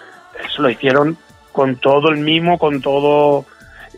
[0.46, 1.18] eso lo hicieron
[1.52, 3.46] con todo el mimo, con todo...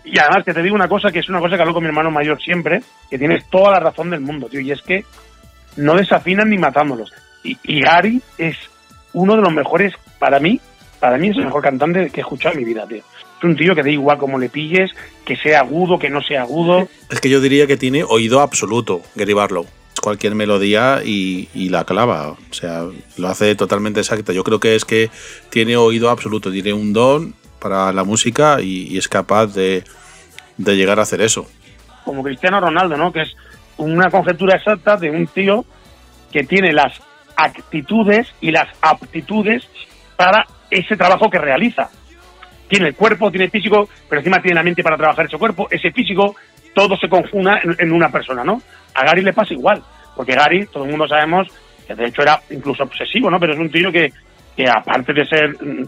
[0.06, 1.90] Y además que te digo una cosa, que es una cosa que hablo con mi
[1.90, 5.04] hermano mayor siempre, que tienes toda la razón del mundo, tío, y es que
[5.76, 7.14] no desafinan ni matándolos.
[7.44, 8.56] Y, y Gary es
[9.14, 10.60] uno de los mejores, para mí,
[11.02, 13.00] para mí es el mejor cantante que he escuchado en mi vida, tío.
[13.00, 14.92] Es un tío que da igual como le pilles,
[15.26, 16.88] que sea agudo, que no sea agudo.
[17.10, 19.66] Es que yo diría que tiene oído absoluto, Gary Barlow.
[20.02, 22.86] Cualquier melodía y, y la clava, o sea,
[23.18, 24.32] lo hace totalmente exacto.
[24.32, 25.10] Yo creo que es que
[25.50, 29.84] tiene oído absoluto, tiene un don para la música y, y es capaz de,
[30.58, 31.46] de llegar a hacer eso.
[32.06, 33.12] como Cristiano Ronaldo, ¿no?
[33.12, 33.36] Que es
[33.78, 35.66] una conjetura exacta de un tío
[36.32, 36.94] que tiene las
[37.36, 39.68] actitudes y las aptitudes
[40.16, 41.90] para ese trabajo que realiza.
[42.68, 45.68] Tiene el cuerpo, tiene el físico, pero encima tiene la mente para trabajar ese cuerpo,
[45.70, 46.36] ese físico,
[46.74, 48.62] todo se conjuna en, una persona, ¿no?
[48.96, 49.84] A Gary le pasa igual,
[50.16, 51.48] porque Gary, todo el mundo sabemos,
[51.86, 53.40] que de hecho era incluso obsesivo, ¿no?
[53.40, 54.14] Pero es un tío que,
[54.56, 55.84] que aparte de ser mm,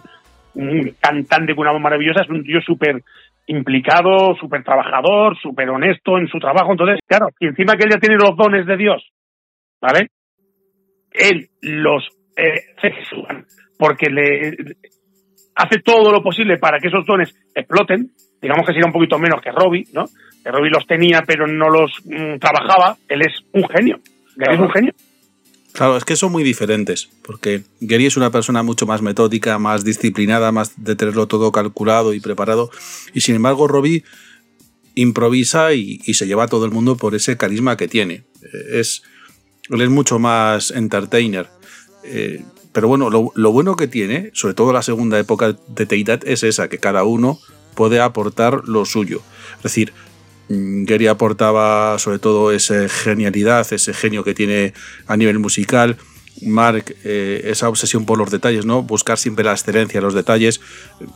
[0.56, 3.02] un cantante con una voz maravillosa, es un tío súper
[3.48, 6.72] implicado, súper trabajador, súper honesto en su trabajo.
[6.72, 9.10] Entonces, claro, y encima que él ya tiene los dones de Dios,
[9.82, 10.10] ¿vale?
[11.12, 12.76] Él los eh,
[13.84, 14.78] porque le
[15.56, 18.14] hace todo lo posible para que esos dones exploten.
[18.42, 20.06] Digamos que sería un poquito menos que Robbie, ¿no?
[20.42, 22.96] Que Robbie los tenía pero no los mm, trabajaba.
[23.10, 24.00] Él es un genio.
[24.38, 24.94] Él es un genio.
[25.74, 29.84] Claro, es que son muy diferentes, porque Gary es una persona mucho más metódica, más
[29.84, 32.70] disciplinada, más de tenerlo todo calculado y preparado,
[33.14, 34.06] y sin embargo Robbie
[34.96, 38.24] improvisa y, y se lleva a todo el mundo por ese carisma que tiene.
[38.72, 39.04] Es,
[39.70, 41.50] él es mucho más entertainer.
[42.06, 46.28] Eh, pero bueno, lo, lo bueno que tiene, sobre todo la segunda época de Teidad,
[46.28, 47.39] es esa, que cada uno
[47.74, 49.21] puede aportar lo suyo.
[49.57, 49.93] Es decir,
[50.49, 54.74] mm, Gary aportaba sobre todo esa genialidad, ese genio que tiene
[55.07, 55.97] a nivel musical.
[56.41, 58.82] Mark, eh, esa obsesión por los detalles, ¿no?
[58.82, 60.61] Buscar siempre la excelencia en los detalles.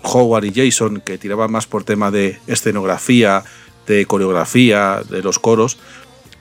[0.04, 3.44] Howard y Jason, que tiraban más por tema de escenografía,
[3.88, 5.80] de coreografía, de los coros.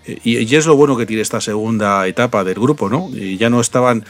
[0.06, 3.10] Eh, Y, es lo bueno que tiene esta segunda etapa del grupo, ¿no?
[3.10, 4.04] Ya no estaban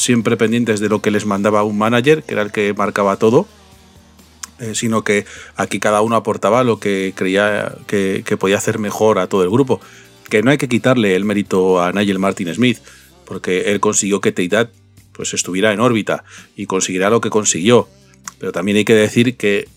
[0.00, 3.46] siempre pendientes de lo que les mandaba un manager, que era el que marcaba todo,
[4.58, 5.26] eh, sino que
[5.56, 9.80] aquí cada uno aportaba lo que creía que, podía hacer mejor a todo el grupo.
[10.28, 12.78] Que no hay que quitarle el mérito a Nigel Martin Smith,
[13.24, 14.70] porque él consiguió que Teidad
[15.12, 16.24] pues, estuviera en órbita
[16.56, 17.88] y conseguirá lo que consiguió.
[18.38, 19.68] Pero también hay que decir que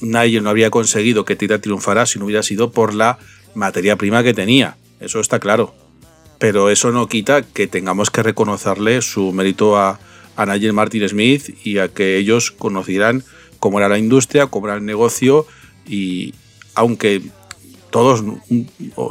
[0.00, 3.18] Nigel no habría conseguido que Teidad triunfara si no hubiera sido por la
[3.54, 4.76] materia prima que tenía.
[5.00, 5.74] Eso está claro.
[6.40, 10.00] Pero eso no quita que tengamos que reconocerle su mérito a,
[10.34, 13.22] a Nigel Martin Smith y a que ellos conocieran
[13.60, 15.46] cómo era la industria, cómo era el negocio
[15.86, 16.34] y
[16.74, 17.22] aunque
[17.90, 18.24] todos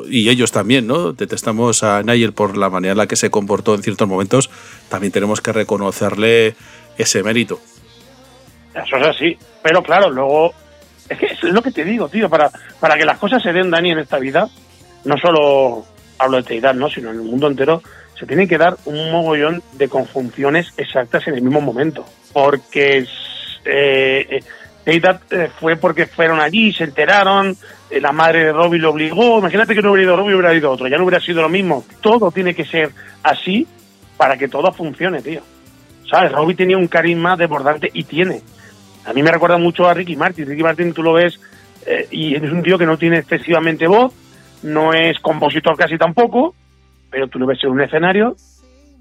[0.09, 1.13] y ellos también, ¿no?
[1.13, 4.49] Detestamos a Nigel por la manera en la que se comportó en ciertos momentos,
[4.89, 6.55] también tenemos que reconocerle
[6.97, 7.59] ese mérito.
[8.73, 9.37] Eso es así.
[9.61, 10.53] Pero claro, luego.
[11.09, 12.29] Es que es lo que te digo, tío.
[12.29, 14.47] Para, para que las cosas se den, Dani, en esta vida,
[15.05, 15.85] no solo
[16.19, 16.89] hablo de Teidad, ¿no?
[16.89, 17.81] Sino en el mundo entero,
[18.19, 22.05] se tienen que dar un mogollón de conjunciones exactas en el mismo momento.
[22.33, 23.07] Porque
[23.65, 24.39] eh, eh,
[24.83, 27.55] Teidad eh, fue porque fueron allí, se enteraron,
[27.89, 29.39] eh, la madre de Robbie lo obligó.
[29.39, 30.87] Imagínate que no hubiera ido Robbie, hubiera ido otro.
[30.87, 31.85] Ya no hubiera sido lo mismo.
[32.01, 32.91] Todo tiene que ser
[33.23, 33.65] así
[34.17, 35.41] para que todo funcione, tío.
[36.09, 36.31] ¿Sabes?
[36.31, 38.41] Robbie tenía un carisma desbordante y tiene.
[39.05, 40.45] A mí me recuerda mucho a Ricky Martin.
[40.45, 41.39] Ricky Martin tú lo ves
[42.11, 44.13] y es un tío que no tiene excesivamente voz,
[44.63, 46.53] no es compositor casi tampoco,
[47.09, 48.35] pero tú lo ves en un escenario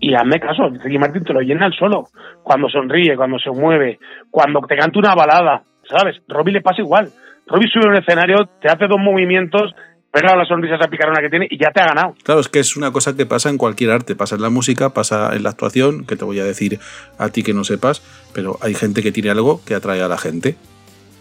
[0.00, 2.04] y hazme caso, Ricky Martin te lo llena el solo.
[2.42, 3.98] Cuando sonríe, cuando se mueve,
[4.30, 6.16] cuando te canta una balada, ¿sabes?
[6.28, 7.08] Robbie le pasa igual.
[7.46, 9.74] Robbie sube a un escenario, te hace dos movimientos
[10.10, 12.14] pega la sonrisa esa picarona que tiene y ya te ha ganado.
[12.22, 14.90] Claro, es que es una cosa que pasa en cualquier arte, pasa en la música,
[14.90, 16.78] pasa en la actuación, que te voy a decir
[17.18, 18.02] a ti que no sepas,
[18.32, 20.56] pero hay gente que tiene algo que atrae a la gente.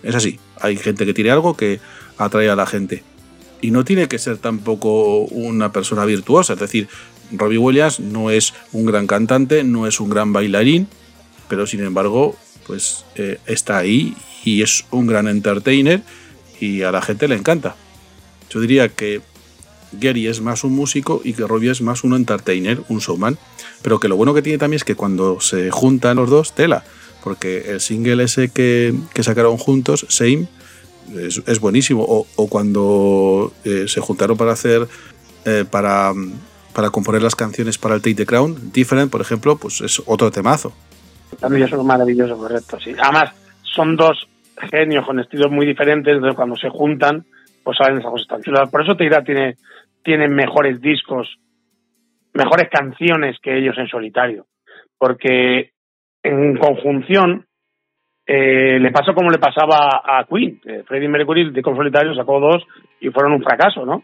[0.03, 1.79] Es así, hay gente que tiene algo que
[2.17, 3.03] atrae a la gente.
[3.61, 6.87] Y no tiene que ser tampoco una persona virtuosa, es decir,
[7.31, 10.87] Robbie Williams no es un gran cantante, no es un gran bailarín,
[11.49, 12.35] pero sin embargo,
[12.65, 16.01] pues eh, está ahí y es un gran entertainer
[16.59, 17.75] y a la gente le encanta.
[18.49, 19.21] Yo diría que
[19.91, 23.37] Gary es más un músico y que Robbie es más un entertainer, un showman.
[23.81, 26.83] Pero que lo bueno que tiene también es que cuando se juntan los dos, tela.
[27.23, 30.47] Porque el single ese que, que sacaron juntos, Same,
[31.15, 32.03] es, buenísimo.
[32.07, 34.87] O, cuando eh, se juntaron para hacer,
[35.45, 36.13] eh, para,
[36.73, 40.31] para componer las canciones para el Take the Crown, Different, por ejemplo, pues es otro
[40.31, 40.73] temazo.
[41.39, 42.93] También es maravilloso, correcto, sí.
[42.97, 43.31] Además,
[43.63, 44.27] son dos
[44.71, 47.25] genios con estilos muy diferentes, entonces cuando se juntan,
[47.63, 48.69] pues salen esas cosas tan chulas.
[48.69, 49.57] Por eso Teira tiene,
[50.03, 51.37] tiene mejores discos,
[52.33, 54.45] mejores canciones que ellos en solitario.
[54.97, 55.71] Porque
[56.23, 57.46] en conjunción
[58.27, 60.59] eh, le pasó como le pasaba a Queen.
[60.61, 62.63] que Freddie Mercury de solitario sacó dos
[62.99, 64.03] y fueron un fracaso, ¿no?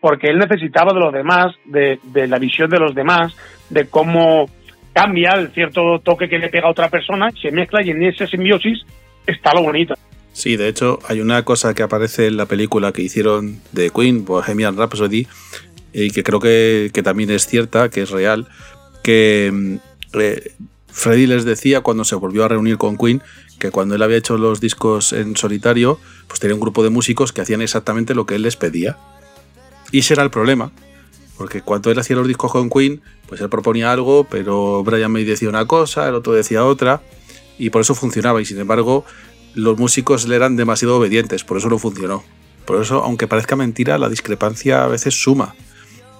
[0.00, 3.36] Porque él necesitaba de los demás, de, la visión de los demás,
[3.68, 4.46] de cómo
[4.94, 8.26] cambia el cierto toque que le pega a otra persona, se mezcla y en esa
[8.26, 8.78] simbiosis
[9.26, 9.94] está lo bonito.
[10.32, 14.24] Sí, de hecho, hay una cosa que aparece en la película que hicieron de Queen,
[14.24, 15.26] Bohemian Rhapsody,
[15.92, 18.46] y que creo que, también es cierta, que es real,
[19.02, 19.76] que mm,
[20.20, 20.52] eh,
[20.86, 23.20] Freddie les decía cuando se volvió a reunir con Queen
[23.58, 27.32] que cuando él había hecho los discos en solitario, pues tenía un grupo de músicos
[27.32, 28.96] que hacían exactamente lo que él les pedía.
[29.90, 30.72] Y ese era el problema,
[31.36, 35.24] porque cuando él hacía los discos con Queen, pues él proponía algo, pero Brian May
[35.24, 37.02] decía una cosa, el otro decía otra,
[37.58, 38.40] y por eso funcionaba.
[38.40, 39.04] Y sin embargo,
[39.54, 42.24] los músicos le eran demasiado obedientes, por eso no funcionó.
[42.64, 45.54] Por eso, aunque parezca mentira, la discrepancia a veces suma.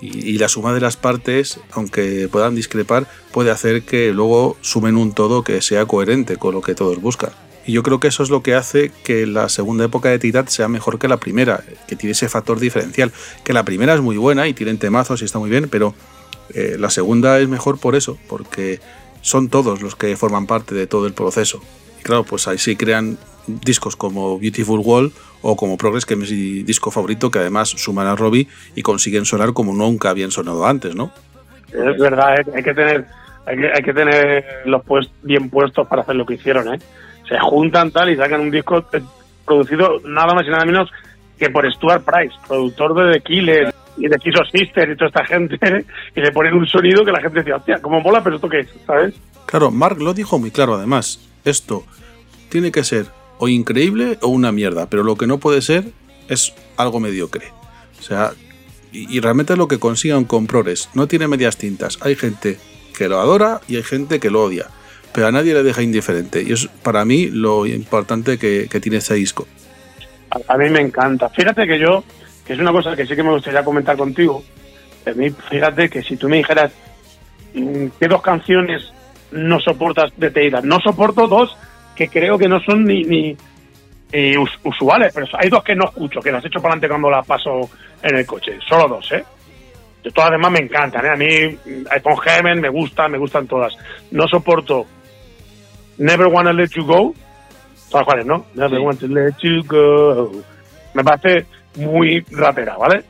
[0.01, 5.13] Y, la suma de las partes, aunque puedan discrepar, puede hacer que luego sumen un
[5.13, 7.31] todo que sea coherente con lo que todos buscan.
[7.67, 10.49] Y yo creo que eso es lo que hace que la segunda época de Titat
[10.49, 13.13] sea mejor que la primera, que tiene ese factor diferencial.
[13.45, 15.95] Que la primera es muy buena y tienen temazos y está muy bien, pero
[16.55, 18.81] eh, la segunda es mejor por eso, porque
[19.21, 21.61] son todos los que forman parte de todo el proceso.
[22.01, 23.19] Y claro, pues ahí sí crean
[23.49, 28.07] discos como Beautiful Wall o como Progress, que es mi disco favorito, que además suman
[28.07, 31.11] a Robbie y consiguen sonar como nunca habían sonado antes, ¿no?
[31.69, 32.45] Es verdad, ¿eh?
[32.55, 33.07] hay que tener
[33.47, 36.79] hay que, hay que tener los pues bien puestos para hacer lo que hicieron, ¿eh?
[37.29, 39.01] Se juntan tal y sacan un disco eh,
[39.45, 40.91] producido nada más y nada menos
[41.39, 45.09] que por Stuart Price, productor de The Killers y de Kiss of Sister y toda
[45.09, 45.59] esta gente,
[46.15, 48.23] y le ponen un sonido que la gente decía, hostia, ¿cómo mola?
[48.23, 49.15] Pero esto qué es, ¿sabes?
[49.47, 51.27] Claro, Mark lo dijo muy claro además.
[51.45, 51.85] Esto
[52.51, 53.07] tiene que ser
[53.39, 55.85] o increíble o una mierda, pero lo que no puede ser
[56.29, 57.53] es algo mediocre.
[57.99, 58.33] O sea,
[58.93, 60.89] y, realmente lo que consigan con Progress.
[60.95, 61.99] No tiene medias tintas.
[62.03, 62.59] Hay gente
[62.97, 64.67] que lo adora y hay gente que lo odia.
[65.13, 66.43] Pero a nadie le deja indiferente.
[66.43, 69.47] Y es para mí lo importante que, tiene este disco.
[70.49, 71.29] A, mí me encanta.
[71.31, 72.05] Fíjate que yo,
[72.47, 74.43] que es una cosa que sí que me gustaría comentar contigo,
[75.07, 76.71] a mí, fíjate que si tú me dijeras
[77.55, 78.93] mm, qué dos canciones
[79.31, 81.57] no soportas de Teida, no soporto dos
[81.99, 83.37] que creo que no son ni, ni
[84.13, 87.11] eh, us- usuales, pero hay dos que no escucho, que las echo para adelante cuando
[87.11, 87.69] las paso
[88.03, 89.23] en el coche, solo dos, ¿eh?
[90.03, 91.11] De todas demás me encantan, ¿eh?
[91.11, 91.27] A mí,
[91.65, 93.77] mm, iPhone Heaven me gusta, me gustan todas.
[94.13, 94.87] No soporto
[95.99, 97.15] Never Wanna Let You Go,
[97.91, 98.47] ¿sabes cuál es, no?
[98.55, 100.31] Never Want to Let You Go.
[100.95, 101.47] Me parece
[101.77, 103.03] muy rapera, ¿vale?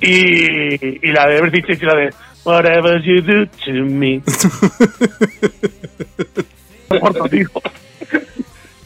[0.00, 2.10] Y, y la de Everything y la de
[2.44, 4.20] Whatever You Do To Me.
[7.30, 7.48] Tío.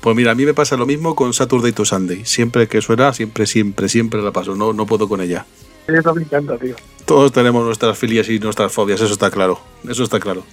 [0.06, 2.24] Pues mira, a mí me pasa lo mismo con Saturday to Sunday.
[2.24, 4.54] Siempre que suena, siempre, siempre, siempre la paso.
[4.54, 5.46] No, no puedo con ella.
[5.88, 6.76] Eso me encanta, tío.
[7.04, 9.58] Todos tenemos nuestras filias y nuestras fobias, eso está claro.
[9.88, 10.44] Eso está claro.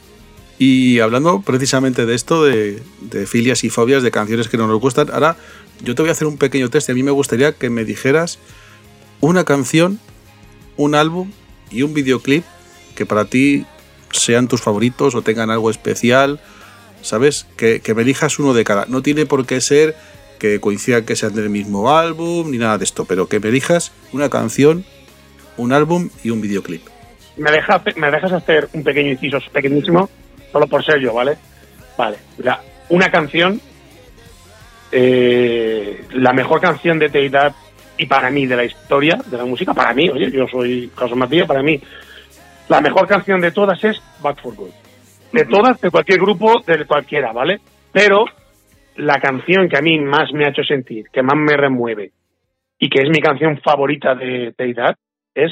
[0.58, 4.82] Y hablando precisamente de esto, de, de filias y fobias, de canciones que no nos
[4.82, 5.38] gustan, ahora
[5.84, 8.40] yo te voy a hacer un pequeño test a mí me gustaría que me dijeras
[9.20, 10.00] una canción,
[10.78, 11.32] un álbum
[11.70, 12.44] y un videoclip
[12.96, 13.68] que para ti
[14.10, 16.42] sean tus favoritos o tengan algo especial,
[17.04, 17.46] ¿sabes?
[17.56, 18.86] Que, que me elijas uno de cada.
[18.88, 19.96] No tiene por qué ser
[20.40, 23.94] que coincidan que sean del mismo álbum ni nada de esto, pero que me elijas
[24.12, 24.84] una canción,
[25.56, 26.82] un álbum y un videoclip.
[27.38, 30.10] ¿Me, deja, ¿Me dejas hacer un pequeño inciso pequeñísimo?
[30.52, 31.38] Solo por ser yo, ¿vale?
[31.98, 32.18] Vale.
[32.38, 33.62] Mira, una canción,
[34.92, 37.56] eh, la mejor canción de Teidad
[37.98, 41.18] y para mí de la historia de la música, para mí, oye, yo soy Carlos
[41.18, 41.82] Matías, para mí,
[42.68, 44.83] la mejor canción de todas es Back for Good.
[45.34, 47.60] De todas, de cualquier grupo, de cualquiera, ¿vale?
[47.92, 48.26] Pero
[48.96, 52.12] la canción que a mí más me ha hecho sentir, que más me remueve,
[52.78, 54.96] y que es mi canción favorita de Take That,
[55.34, 55.52] es,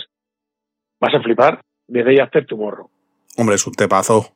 [0.99, 2.89] vas a flipar, de Day After Tomorrow.
[3.37, 4.33] Hombre, es un tepazo.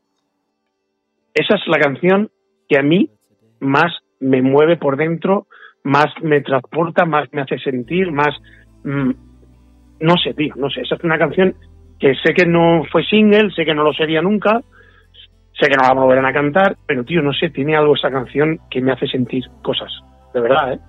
[1.33, 2.31] Esa es la canción
[2.67, 3.09] que a mí
[3.59, 5.47] más me mueve por dentro,
[5.83, 8.35] más me transporta, más me hace sentir, más...
[8.83, 9.11] mm,
[9.99, 10.81] no sé, tío, no sé.
[10.81, 11.55] Esa es una canción
[11.99, 14.61] que sé que no fue single, sé que no lo sería nunca,
[15.59, 18.59] sé que no la volverán a cantar, pero tío, no sé, tiene algo esa canción
[18.69, 19.91] que me hace sentir cosas,
[20.33, 20.79] de verdad, ¿eh?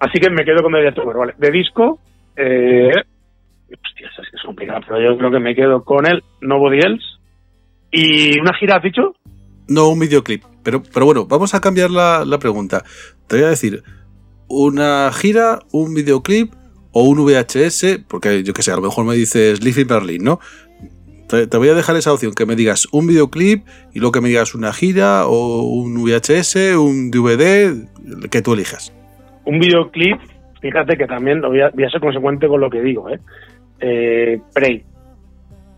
[0.00, 1.34] Así que me quedo con The Tomorrow, ¿vale?
[1.38, 2.00] De disco,
[2.36, 2.90] eh...
[3.70, 6.78] Hostia, esa es que es complicada, pero yo creo que me quedo con él, Nobody
[6.78, 7.04] Else.
[7.90, 9.14] ¿Y una gira, has dicho?
[9.68, 10.42] No un videoclip.
[10.62, 12.82] Pero, pero bueno, vamos a cambiar la, la pregunta.
[13.28, 13.82] Te voy a decir,
[14.48, 16.52] una gira, un videoclip
[16.92, 20.40] o un VHS, porque yo que sé, a lo mejor me dices in Berlin, ¿no?
[21.32, 24.28] Te, voy a dejar esa opción, que me digas un videoclip y luego que me
[24.28, 27.88] digas una gira o un VHS, un DVD,
[28.30, 28.92] que tú elijas.
[29.46, 30.20] un videoclip,
[30.60, 33.18] fíjate que también voy a, a ser consecuente con lo que digo, ¿eh?
[33.80, 34.84] Eh, Prey.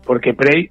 [0.05, 0.69] Porque Prey,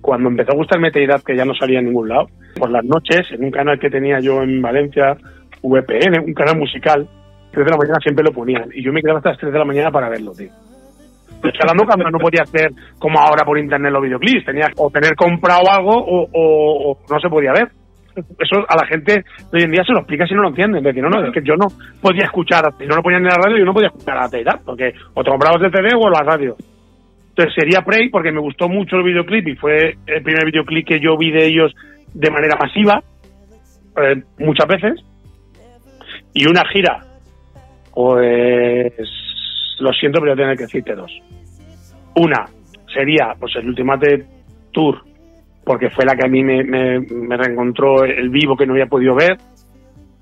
[0.00, 3.26] cuando empezó a gustarme Teidad, que ya no salía en ningún lado, por las noches,
[3.32, 5.16] en un canal que tenía yo en Valencia,
[5.60, 7.08] VPN, un canal musical,
[7.50, 8.70] 3 de la mañana siempre lo ponían.
[8.72, 10.50] Y yo me quedaba hasta las 3 de la mañana para verlo, tío.
[11.44, 14.46] Estoy cuando no podía hacer como ahora por internet los videoclips.
[14.46, 17.68] Tenías o tener comprado algo o, no se podía ver.
[18.16, 20.82] Eso a la gente hoy en día se lo explica si no lo entienden.
[20.82, 21.66] De que no, no, es que yo no
[22.00, 24.60] podía escuchar, si no lo ponían en la radio, yo no podía escuchar a Teidad,
[24.64, 26.56] porque o te comprabas el CD o la radio.
[27.30, 31.00] Entonces sería Prey porque me gustó mucho el videoclip y fue el primer videoclip que
[31.00, 31.74] yo vi de ellos
[32.14, 33.02] de manera masiva,
[34.00, 35.04] eh, muchas veces.
[36.32, 37.00] Y una gira,
[37.92, 38.92] pues
[39.80, 41.10] lo siento, pero voy a que decirte dos.
[42.16, 42.46] Una
[42.92, 44.24] sería pues el Ultimate
[44.72, 45.02] Tour,
[45.64, 48.86] porque fue la que a mí me, me, me reencontró el vivo que no había
[48.86, 49.36] podido ver.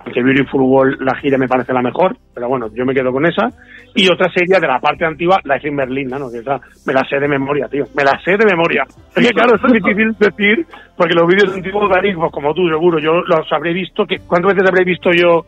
[0.05, 3.24] Aunque Beautiful World, la gira me parece la mejor, pero bueno, yo me quedo con
[3.24, 3.49] esa.
[3.95, 6.28] Y otra sería de la parte antigua, Life in Berlin, ¿no?
[6.28, 7.84] Que esa me la sé de memoria, tío.
[7.95, 8.84] Me la sé de memoria.
[9.14, 10.66] Es que claro, es difícil decir,
[10.97, 14.05] porque los vídeos antiguos, Dani, pues como tú, seguro, yo los habré visto.
[14.05, 15.45] que ¿Cuántas veces habré visto yo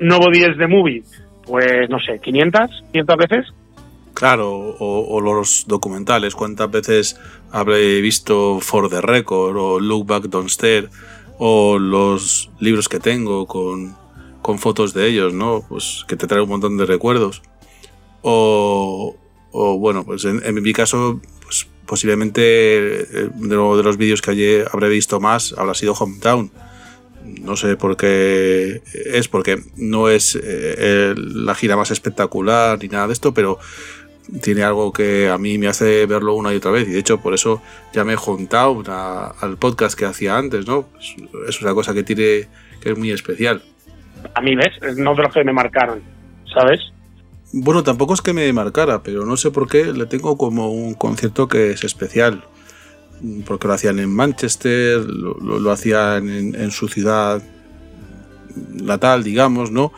[0.00, 1.02] Nobody Else the Movie?
[1.46, 3.54] Pues no sé, 500, 500 veces.
[4.16, 7.16] Claro, o, los documentales, cuántas veces
[7.50, 10.88] habré visto For the Record o Look Back Don't Stare
[11.38, 13.94] o los libros que tengo con,
[14.40, 15.62] con fotos de ellos, ¿no?
[15.68, 17.42] Pues que te trae un montón de recuerdos.
[18.22, 19.16] O,
[19.52, 22.40] o bueno, pues en, en mi caso, pues posiblemente
[23.02, 26.50] eh, de, lo- de los vídeos que ayer habré visto más habrá sido Hometown.
[27.42, 28.80] No sé por qué
[29.12, 33.58] es, porque no es eh, el- la gira más espectacular ni nada de esto, pero
[34.42, 36.88] tiene algo que a mí me hace verlo una y otra vez.
[36.88, 37.62] Y de hecho, por eso
[37.92, 40.88] llamé Hometown a- al podcast que hacía antes, ¿no?
[40.98, 41.14] Es,
[41.48, 42.48] es una cosa que tiene
[42.80, 43.62] que es muy especial.
[44.34, 44.72] A mí, ¿ves?
[44.96, 46.00] No de los que me marcaron,
[46.52, 46.80] ¿sabes?
[47.52, 50.94] Bueno, tampoco es que me marcara, pero no sé por qué le tengo como un
[50.94, 52.44] concierto que es especial.
[53.46, 57.42] Porque lo hacían en Manchester, lo, lo- lo hacían en, en su ciudad
[58.72, 59.92] natal, digamos, ¿no?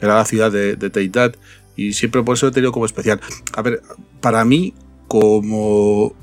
[0.00, 1.34] Era la ciudad de, de Teidad
[1.76, 3.20] y siempre por eso lo he tenido como especial.
[3.54, 3.82] A ver,
[4.20, 4.74] para mí,
[5.08, 6.14] como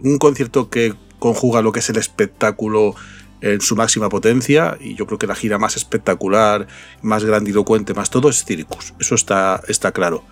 [0.00, 2.94] un concierto que conjuga lo que es el espectáculo
[3.40, 6.66] en su máxima potencia y yo creo que la gira más espectacular,
[7.02, 8.94] más grandilocuente, más todo es Circus.
[8.98, 10.24] Eso está, está claro.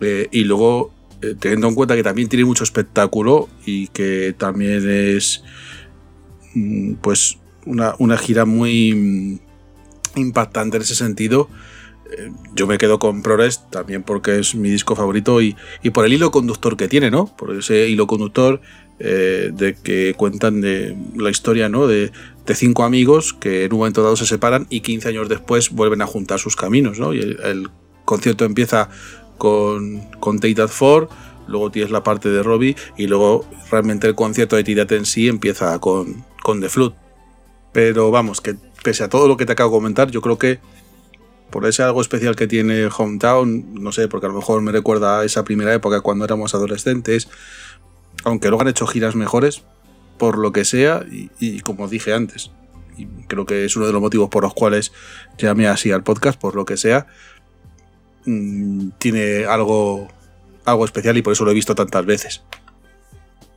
[0.00, 4.88] Eh, y luego, eh, teniendo en cuenta que también tiene mucho espectáculo y que también
[4.88, 5.44] es
[6.54, 11.48] mm, pues una, una gira muy mm, impactante en ese sentido,
[12.54, 16.12] yo me quedo con Progress también porque es mi disco favorito y, y por el
[16.12, 17.34] hilo conductor que tiene, ¿no?
[17.36, 18.60] Por ese hilo conductor
[19.00, 21.86] eh, de que cuentan de la historia, ¿no?
[21.88, 22.12] De,
[22.46, 26.02] de cinco amigos que en un momento dado se separan y 15 años después vuelven
[26.02, 27.12] a juntar sus caminos, ¿no?
[27.12, 27.70] Y el,
[28.04, 28.90] concierto empieza
[29.38, 31.08] con, con Take That 4,
[31.48, 35.26] luego tienes la parte de Robbie y luego realmente el concierto de That en sí
[35.26, 36.92] empieza con, con The Flood.
[37.72, 40.60] Pero vamos, que pese a todo lo que te acabo de comentar, yo creo que
[41.54, 45.20] por ese algo especial que tiene Hometown, no sé, porque a lo mejor me recuerda
[45.20, 47.30] a esa primera época cuando éramos adolescentes,
[48.24, 49.64] aunque luego han hecho giras mejores,
[50.18, 52.50] por lo que sea, y, y como dije antes,
[52.98, 54.92] y creo que es uno de los motivos por los cuales
[55.38, 57.06] llamé así al podcast, por lo que sea,
[58.26, 60.08] mm, tiene algo,
[60.64, 62.44] algo especial y por eso lo he visto tantas veces.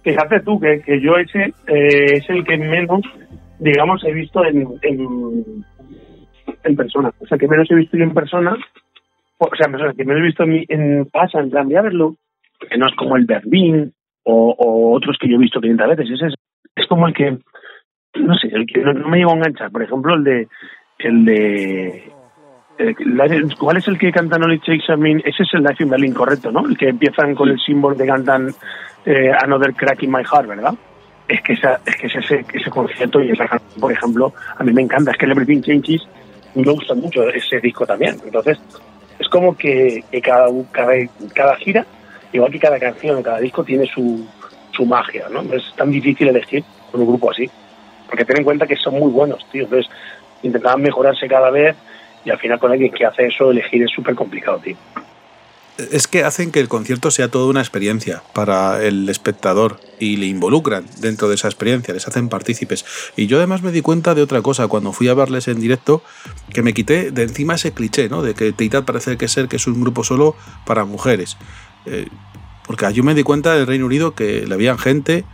[0.03, 3.01] Fíjate tú que, que yo ese eh, es el que menos,
[3.57, 5.65] digamos, he visto en, en,
[6.68, 7.11] en persona.
[7.20, 8.57] O sea, que menos he visto yo en persona.
[9.38, 12.15] O sea, en persona, que menos he visto en, pasa, en plan de a verlo,
[12.70, 13.93] que no es como el Berlín
[14.24, 16.11] o, o otros que yo he visto 500 veces.
[16.11, 16.34] Ese es,
[16.76, 17.38] es como el que,
[18.15, 19.72] no sé, el que no, no me llevo a enganchar.
[19.72, 20.47] Por ejemplo, el de,
[20.99, 22.11] el de
[23.57, 25.22] ¿Cuál es el que cantan Only Takes a Min?
[25.26, 26.65] Ese es el Life in Berlin, correcto, ¿no?
[26.68, 28.53] El que empiezan con el símbolo de cantan
[29.05, 30.76] eh, Another Crack in My Heart, ¿verdad?
[31.28, 34.72] Es que, esa, es que ese, ese concierto y esa canción, por ejemplo, a mí
[34.74, 35.11] me encanta.
[35.11, 36.07] Es que el Everything Changes
[36.65, 38.17] me gusta mucho ese disco también.
[38.25, 38.57] Entonces,
[39.19, 40.93] es como que, cada, cada,
[41.33, 41.85] cada gira,
[42.31, 44.25] igual que cada canción, cada disco tiene su,
[44.71, 45.41] su magia, ¿no?
[45.53, 47.49] Es tan difícil elegir con un grupo así.
[48.07, 49.63] Porque ten en cuenta que son muy buenos, tío.
[49.63, 49.91] Entonces,
[50.43, 51.75] intentaban mejorarse cada vez
[52.23, 54.75] y al final con alguien que hace eso, elegir es súper complicado, tío.
[55.91, 60.25] Es que hacen que el concierto sea toda una experiencia para el espectador y le
[60.25, 62.86] involucran dentro de esa experiencia, les hacen partícipes.
[63.15, 66.01] Y yo además me di cuenta de otra cosa cuando fui a verles en directo,
[66.53, 68.21] que me quité de encima ese cliché, ¿no?
[68.21, 71.38] De que Teitat parece que ser que es un grupo solo para mujeres.
[71.86, 72.07] Eh,
[72.65, 75.25] porque yo me di cuenta del Reino Unido que le habían gente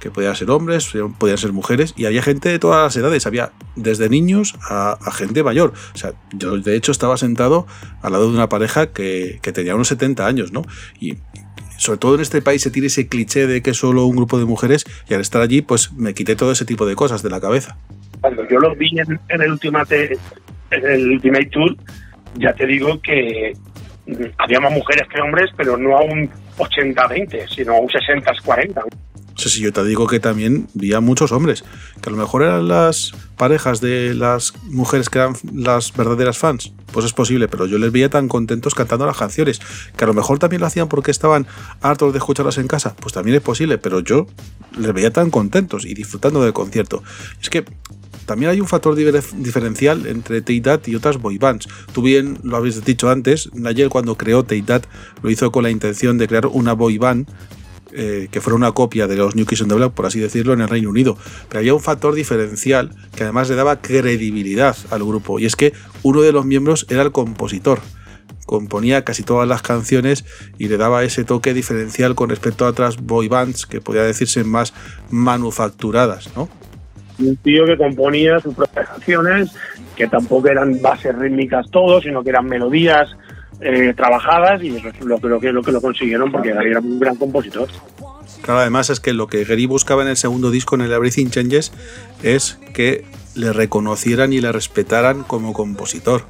[0.00, 3.52] que podían ser hombres, podían ser mujeres, y había gente de todas las edades, había
[3.76, 5.74] desde niños a, gente mayor.
[5.94, 7.66] O sea, yo de hecho estaba sentado
[8.02, 10.62] al lado de una pareja que, tenía unos 70 años, ¿no?
[11.00, 11.18] Y
[11.76, 14.44] sobre todo en este país se tiene ese cliché de que solo un grupo de
[14.46, 17.40] mujeres, y al estar allí, pues me quité todo ese tipo de cosas de la
[17.40, 17.76] cabeza.
[18.20, 20.18] Cuando yo los vi en, el Ultimate,
[20.70, 21.76] en el Ultimate Tour,
[22.36, 23.52] ya te digo que
[24.38, 26.28] había más mujeres que hombres, pero no a un
[26.58, 28.82] 80-20, sino a un 60-40.
[29.40, 31.64] O sea, si yo te digo que también vi a muchos hombres,
[32.02, 36.74] que a lo mejor eran las parejas de las mujeres que eran las verdaderas fans,
[36.92, 39.58] pues es posible, pero yo les veía tan contentos cantando las canciones,
[39.96, 41.46] que a lo mejor también lo hacían porque estaban
[41.80, 44.26] hartos de escucharlas en casa, pues también es posible, pero yo
[44.78, 47.02] les veía tan contentos y disfrutando del concierto.
[47.40, 47.64] Es que
[48.26, 51.66] también hay un factor diferencial entre Teitat y otras boy bands.
[51.94, 54.84] Tú bien lo habéis dicho antes, Nayel cuando creó Teitat
[55.22, 57.26] lo hizo con la intención de crear una boy band
[57.92, 60.52] eh, que fuera una copia de los New Kids on the Block, por así decirlo,
[60.52, 61.16] en el Reino Unido.
[61.48, 65.72] Pero había un factor diferencial que además le daba credibilidad al grupo, y es que
[66.02, 67.80] uno de los miembros era el compositor.
[68.46, 70.24] Componía casi todas las canciones
[70.58, 74.42] y le daba ese toque diferencial con respecto a otras boy bands que podía decirse
[74.42, 74.74] más
[75.10, 76.48] manufacturadas, ¿no?
[77.18, 79.50] Un tío que componía sus propias canciones,
[79.94, 83.10] que tampoco eran bases rítmicas todos, sino que eran melodías
[83.60, 87.68] eh, trabajadas y lo, lo que lo consiguieron porque Gary era un gran compositor.
[88.42, 91.26] Claro, además es que lo que Gary buscaba en el segundo disco, en el Everything
[91.28, 91.72] Changes,
[92.22, 93.04] es que
[93.34, 96.24] le reconocieran y le respetaran como compositor.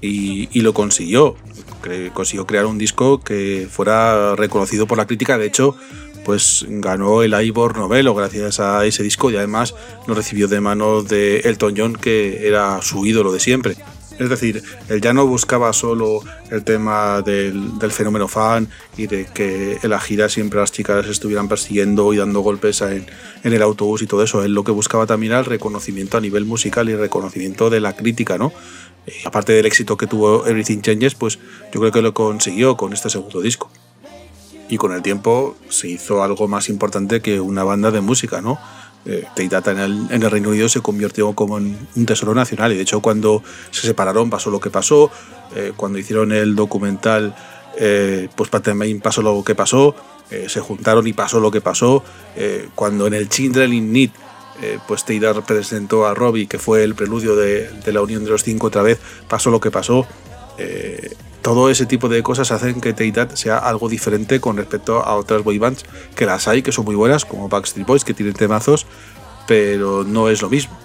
[0.00, 1.36] Y, y lo consiguió.
[1.82, 5.38] Cre- Consiguió crear un disco que fuera reconocido por la crítica.
[5.38, 5.76] De hecho,
[6.24, 9.74] pues ganó el Ivor Novello gracias a ese disco y además
[10.06, 13.76] lo recibió de manos de Elton John, que era su ídolo de siempre.
[14.18, 19.78] Es decir, él ya no buscaba solo el tema del, fenómeno fan y de que
[19.82, 23.06] en la gira siempre las chicas estuvieran persiguiendo y dando golpes en
[23.42, 24.44] el autobús y todo eso.
[24.44, 27.80] Él lo que buscaba también era el reconocimiento a nivel musical y el reconocimiento de
[27.80, 28.52] la crítica, ¿no?
[29.06, 31.38] Eh, aparte del éxito que tuvo Everything Changes, pues
[31.72, 33.70] yo creo que lo consiguió con este segundo disco.
[34.68, 38.58] Y con el tiempo se hizo algo más importante que una banda de música, ¿no?
[39.04, 42.72] Eh, en el, en el Reino Unido se convirtió como en un tesoro nacional.
[42.72, 45.10] Y de hecho cuando se separaron pasó lo que pasó,
[45.54, 47.34] eh, cuando hicieron el documental
[47.76, 49.94] eh, pues Main pasó lo que pasó,
[50.30, 52.04] eh, se juntaron y pasó lo que pasó,
[52.36, 54.10] eh, cuando en el Children in Need
[54.86, 58.68] pues Teidar representó a Robbie que fue el preludio de, la unión de los cinco
[58.68, 60.06] otra vez, pasó lo que pasó,
[61.42, 65.42] todo ese tipo de cosas hacen que Teitat sea algo diferente con respecto a otras
[65.42, 65.84] boy bands
[66.14, 68.86] que las hay, que son muy buenas, como Backstreet Boys, que tienen temazos,
[69.46, 70.78] pero no es lo mismo.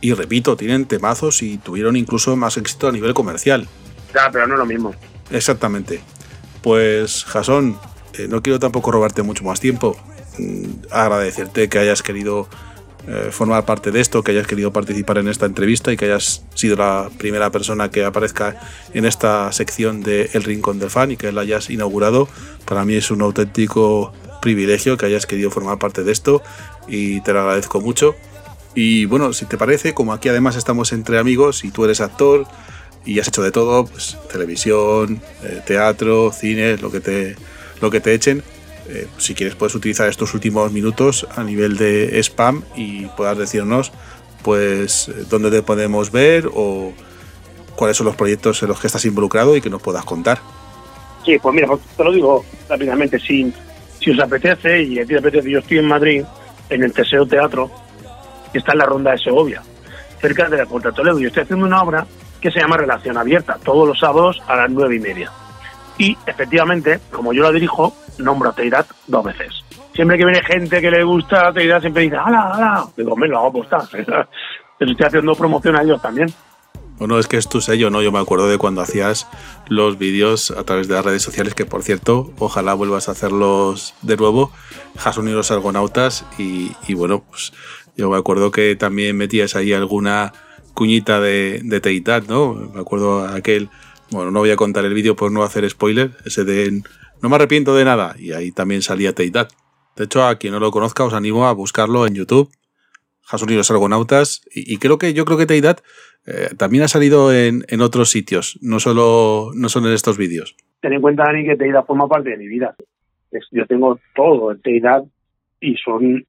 [0.00, 3.68] Y repito, tienen temazos y tuvieron incluso más éxito a nivel comercial.
[4.14, 4.94] Ya, pero no es lo mismo.
[5.30, 6.00] Exactamente.
[6.62, 7.78] Pues, Jason,
[8.14, 9.96] eh, no quiero tampoco robarte mucho más tiempo.
[10.38, 12.48] Mm, agradecerte que hayas querido
[13.10, 16.42] eh, formar parte de esto, que hayas querido participar en esta entrevista y que hayas
[16.54, 18.60] sido la primera persona que aparezca
[18.92, 22.28] en esta sección de El Rincón del Fan y que la hayas inaugurado.
[22.66, 26.42] Para mí es un auténtico privilegio que hayas querido formar parte de esto
[26.86, 28.14] y te lo agradezco mucho.
[28.74, 32.46] Y bueno, si te parece, como aquí además estamos entre amigos y tú eres actor
[33.06, 37.36] y has hecho de todo, pues televisión, eh, teatro, cine, lo que te,
[37.80, 38.42] lo que te echen,
[38.88, 43.92] eh, si quieres puedes utilizar estos últimos minutos a nivel de spam y puedas decirnos
[44.42, 46.92] pues eh, dónde te podemos ver o
[47.76, 50.38] cuáles son los proyectos en los que estás involucrado y que nos puedas contar.
[51.24, 53.52] Sí, pues mira, pues te lo digo rápidamente, si,
[54.00, 56.24] si os apetece y a ti te apetece, yo estoy en Madrid,
[56.70, 57.70] en el Teseo Teatro,
[58.52, 59.62] que está en la ronda de Segovia,
[60.20, 61.18] cerca de la Puerta Toledo.
[61.18, 62.06] Yo estoy haciendo una obra
[62.40, 65.30] que se llama Relación Abierta, todos los sábados a las nueve y media.
[65.98, 69.64] Y efectivamente, como yo la dirijo, nombro a Teirat dos veces.
[69.94, 72.86] Siempre que viene gente que le gusta Teirat, siempre dice, ¡hala, hala!
[72.96, 73.82] Digo, me lo hago apostar.
[73.90, 76.32] Pero estoy haciendo promoción a ellos también.
[76.98, 78.02] Bueno, es que es tu sello, ¿no?
[78.02, 79.28] Yo me acuerdo de cuando hacías
[79.68, 83.94] los vídeos a través de las redes sociales, que por cierto, ojalá vuelvas a hacerlos
[84.02, 84.50] de nuevo,
[84.96, 87.52] Jason y los Argonautas, y, y bueno, pues
[87.96, 90.32] yo me acuerdo que también metías ahí alguna
[90.74, 92.54] cuñita de, de ¿no?
[92.54, 93.68] Me acuerdo aquel,
[94.10, 96.82] bueno, no voy a contar el vídeo por no hacer spoiler, ese de
[97.22, 99.50] no me arrepiento de nada, y ahí también salía Teitat.
[99.96, 102.50] De hecho, a quien no lo conozca, os animo a buscarlo en YouTube,
[103.22, 105.80] Jason y los Argonautas, y, creo que yo creo que Teitat
[106.26, 110.56] eh, también ha salido en, en otros sitios, no solo, no solo en estos vídeos.
[110.80, 112.76] Ten en cuenta, Dani, que Teidad forma parte de mi vida.
[113.50, 115.04] Yo tengo todo el Teidad
[115.60, 116.24] y son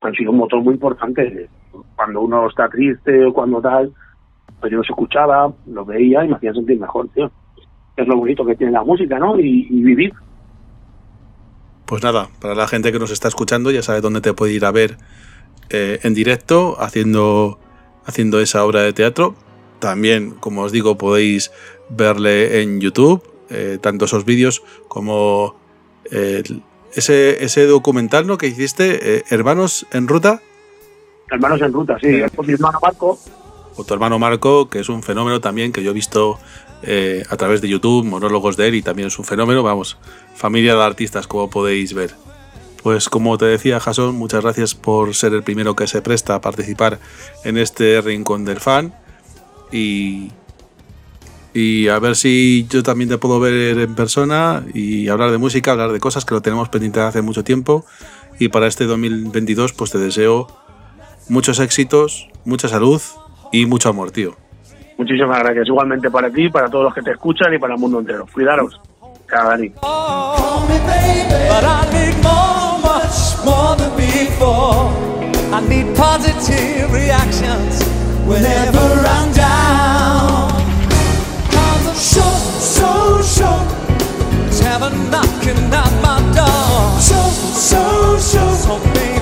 [0.00, 1.48] han sido un motor muy importante.
[1.94, 3.92] Cuando uno está triste o cuando tal,
[4.60, 7.30] pues yo los escuchaba, los veía y me hacían sentir mejor, tío.
[7.96, 9.38] Es lo bonito que tiene la música, ¿no?
[9.38, 10.12] Y, y vivir.
[11.86, 14.64] Pues nada, para la gente que nos está escuchando ya sabe dónde te puede ir
[14.64, 14.96] a ver
[15.70, 17.58] eh, en directo haciendo,
[18.04, 19.34] haciendo esa obra de teatro.
[19.80, 21.50] También, como os digo, podéis
[21.88, 25.56] verle en YouTube, eh, tanto esos vídeos como
[26.10, 26.42] eh,
[26.94, 28.38] ese, ese documental ¿no?
[28.38, 30.42] que hiciste, Hermanos en Ruta,
[31.30, 32.20] Hermanos en ruta, sí.
[32.34, 33.18] Con mi hermano Marco,
[33.76, 36.38] o tu hermano Marco, que es un fenómeno también que yo he visto
[36.82, 39.98] eh, a través de YouTube, monólogos de él, y también es un fenómeno, vamos,
[40.34, 42.14] familia de artistas, como podéis ver.
[42.82, 46.40] Pues como te decía Jason, muchas gracias por ser el primero que se presta a
[46.40, 46.98] participar
[47.44, 48.94] en este rincón del fan.
[49.70, 50.30] Y,
[51.52, 55.72] y a ver si yo también te puedo ver en persona y hablar de música,
[55.72, 57.84] hablar de cosas que lo tenemos pendiente hace mucho tiempo.
[58.38, 60.48] Y para este 2022 pues te deseo
[61.28, 63.02] muchos éxitos, mucha salud
[63.52, 64.36] y mucho amor, tío.
[64.96, 65.68] muchísimas gracias.
[65.68, 68.26] Igualmente para ti, para todos los que te escuchan y para el mundo entero.
[68.32, 68.80] Cuidaros.
[69.28, 69.72] Chao, Dani.
[81.92, 83.60] So
[85.10, 87.00] knocking at my door.
[87.00, 87.20] So,
[87.52, 88.00] so.
[88.54, 89.19] So baby,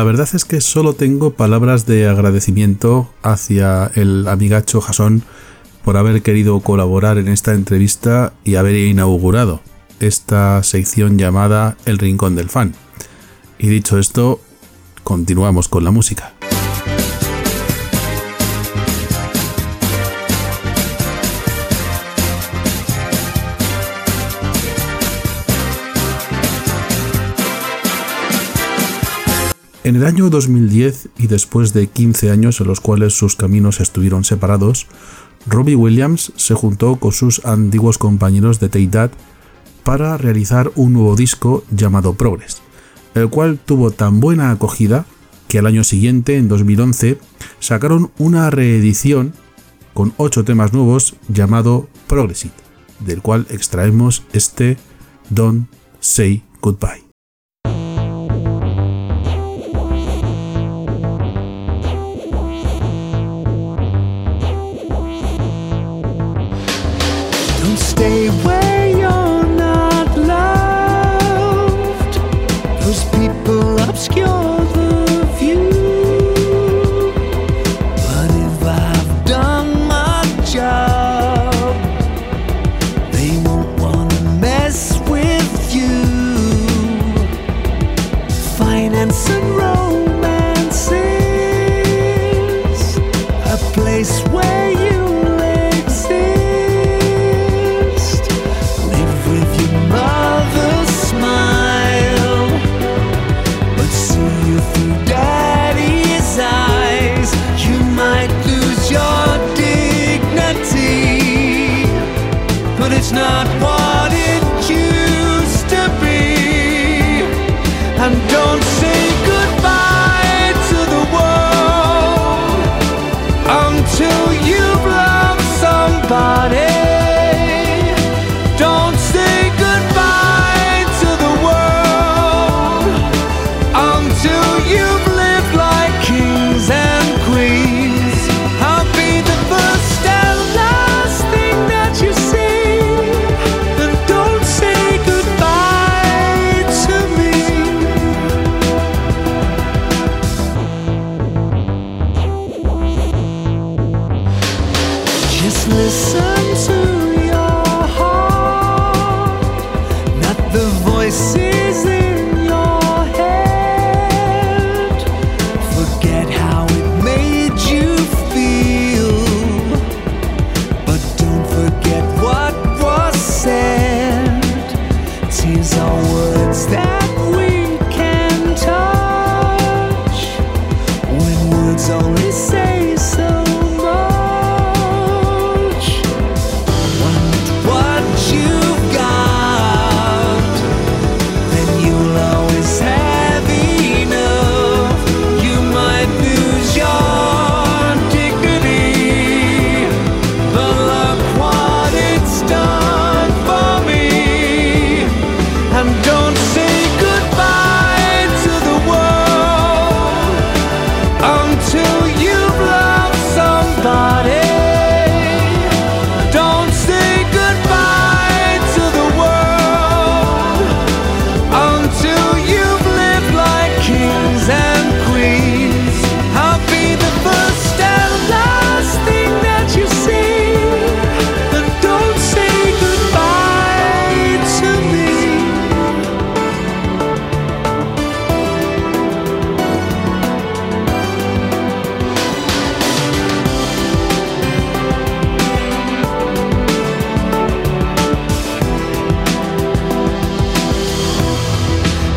[0.00, 5.22] La verdad es que solo tengo palabras de agradecimiento hacia el amigacho Jason
[5.84, 9.60] por haber querido colaborar en esta entrevista y haber inaugurado
[10.00, 12.72] esta sección llamada El Rincón del Fan.
[13.58, 14.40] Y dicho esto,
[15.04, 16.32] continuamos con la música.
[29.82, 34.24] En el año 2010 y después de 15 años en los cuales sus caminos estuvieron
[34.24, 34.86] separados,
[35.46, 39.10] Robbie Williams se juntó con sus antiguos compañeros de That
[39.82, 42.60] para realizar un nuevo disco llamado Progress,
[43.14, 45.06] el cual tuvo tan buena acogida
[45.48, 47.18] que al año siguiente, en 2011,
[47.58, 49.32] sacaron una reedición
[49.94, 52.54] con 8 temas nuevos llamado Progressive,
[53.00, 54.76] del cual extraemos este
[55.30, 55.68] Don't
[56.00, 57.09] Say Goodbye.
[68.00, 72.14] stay where you're not loved.
[72.82, 75.68] Those people obscure the view.
[78.08, 80.22] But if I've done my
[80.56, 81.74] job,
[83.12, 84.78] they won't wanna mess
[85.14, 85.96] with you.
[88.56, 90.96] Finance and romances,
[93.54, 94.89] a place where you.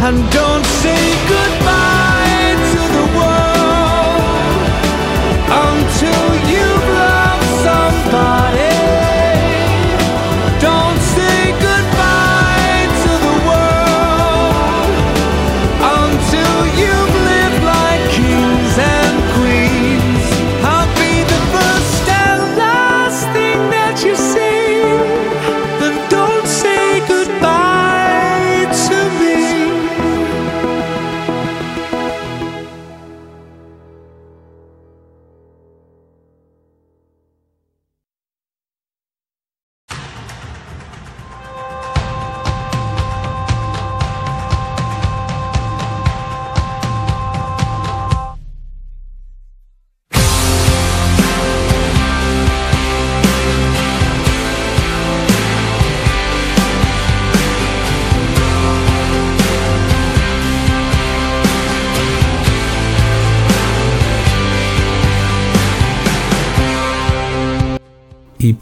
[0.06, 1.13] and don't say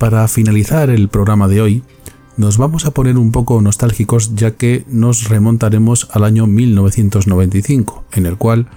[0.01, 1.83] para finalizar el programa de hoy,
[2.35, 8.25] nos vamos a poner un poco nostálgicos ya que nos remontaremos al año 1995, en
[8.25, 8.67] el cual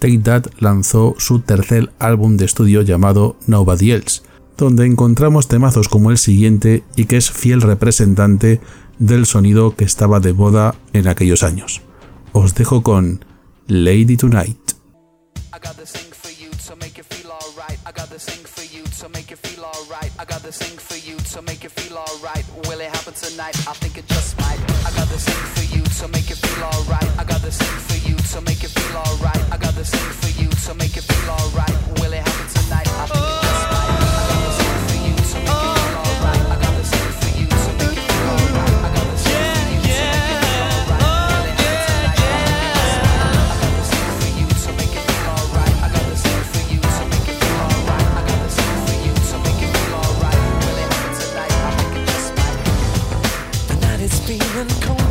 [0.00, 4.22] Take That lanzó su tercer álbum de estudio llamado Nobody Else,
[4.58, 8.60] donde encontramos temazos como el siguiente y que es fiel representante
[8.98, 11.82] del sonido que estaba de boda en aquellos años.
[12.32, 13.24] Os dejo con
[13.68, 14.58] Lady Tonight.
[18.94, 20.12] so make you feel alright.
[20.20, 22.44] I got this thing for you so make you feel alright.
[22.68, 23.56] Will it happen tonight?
[23.66, 24.60] I think it just might.
[24.86, 27.10] I got this thing for you so make you feel alright.
[27.18, 29.42] I got this thing for you so make you feel alright.
[29.52, 31.76] I got this thing for you so make you feel alright.
[31.98, 32.23] Will it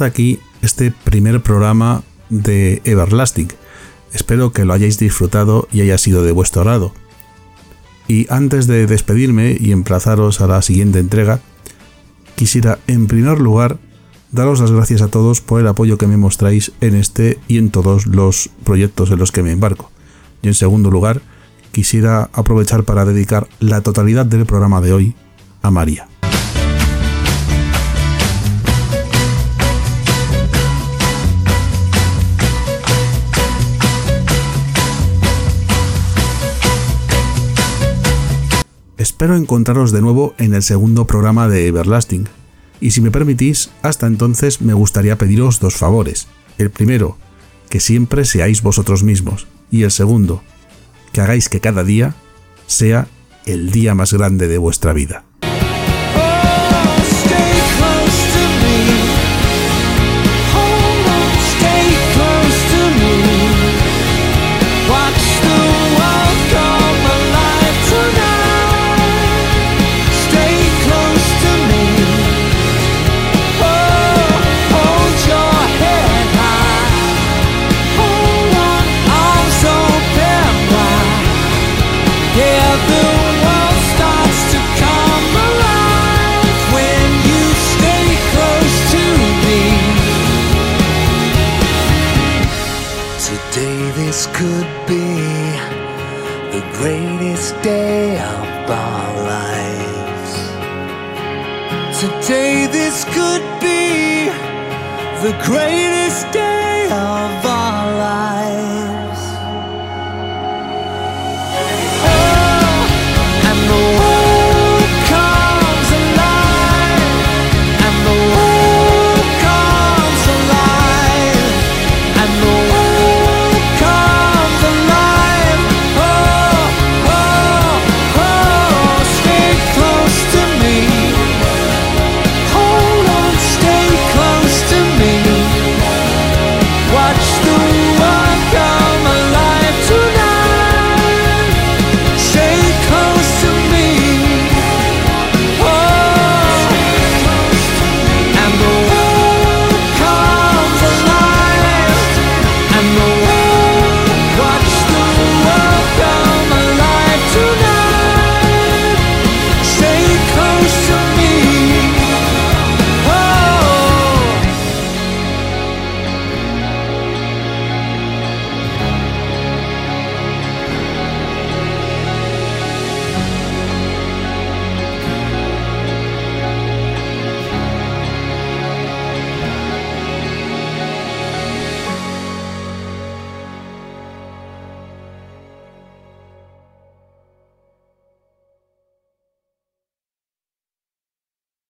[0.00, 3.48] aquí este primer programa de Everlasting.
[4.12, 6.92] Espero que lo hayáis disfrutado y haya sido de vuestro agrado.
[8.08, 11.40] Y antes de despedirme y emplazaros a la siguiente entrega,
[12.34, 13.78] quisiera en primer lugar
[14.32, 17.70] daros las gracias a todos por el apoyo que me mostráis en este y en
[17.70, 19.90] todos los proyectos en los que me embarco.
[20.42, 21.22] Y en segundo lugar,
[21.72, 25.14] quisiera aprovechar para dedicar la totalidad del programa de hoy
[25.62, 26.08] a María.
[39.00, 42.28] Espero encontraros de nuevo en el segundo programa de Everlasting.
[42.82, 46.26] Y si me permitís, hasta entonces me gustaría pediros dos favores.
[46.58, 47.16] El primero,
[47.70, 49.46] que siempre seáis vosotros mismos.
[49.70, 50.42] Y el segundo,
[51.14, 52.14] que hagáis que cada día
[52.66, 53.08] sea
[53.46, 55.24] el día más grande de vuestra vida.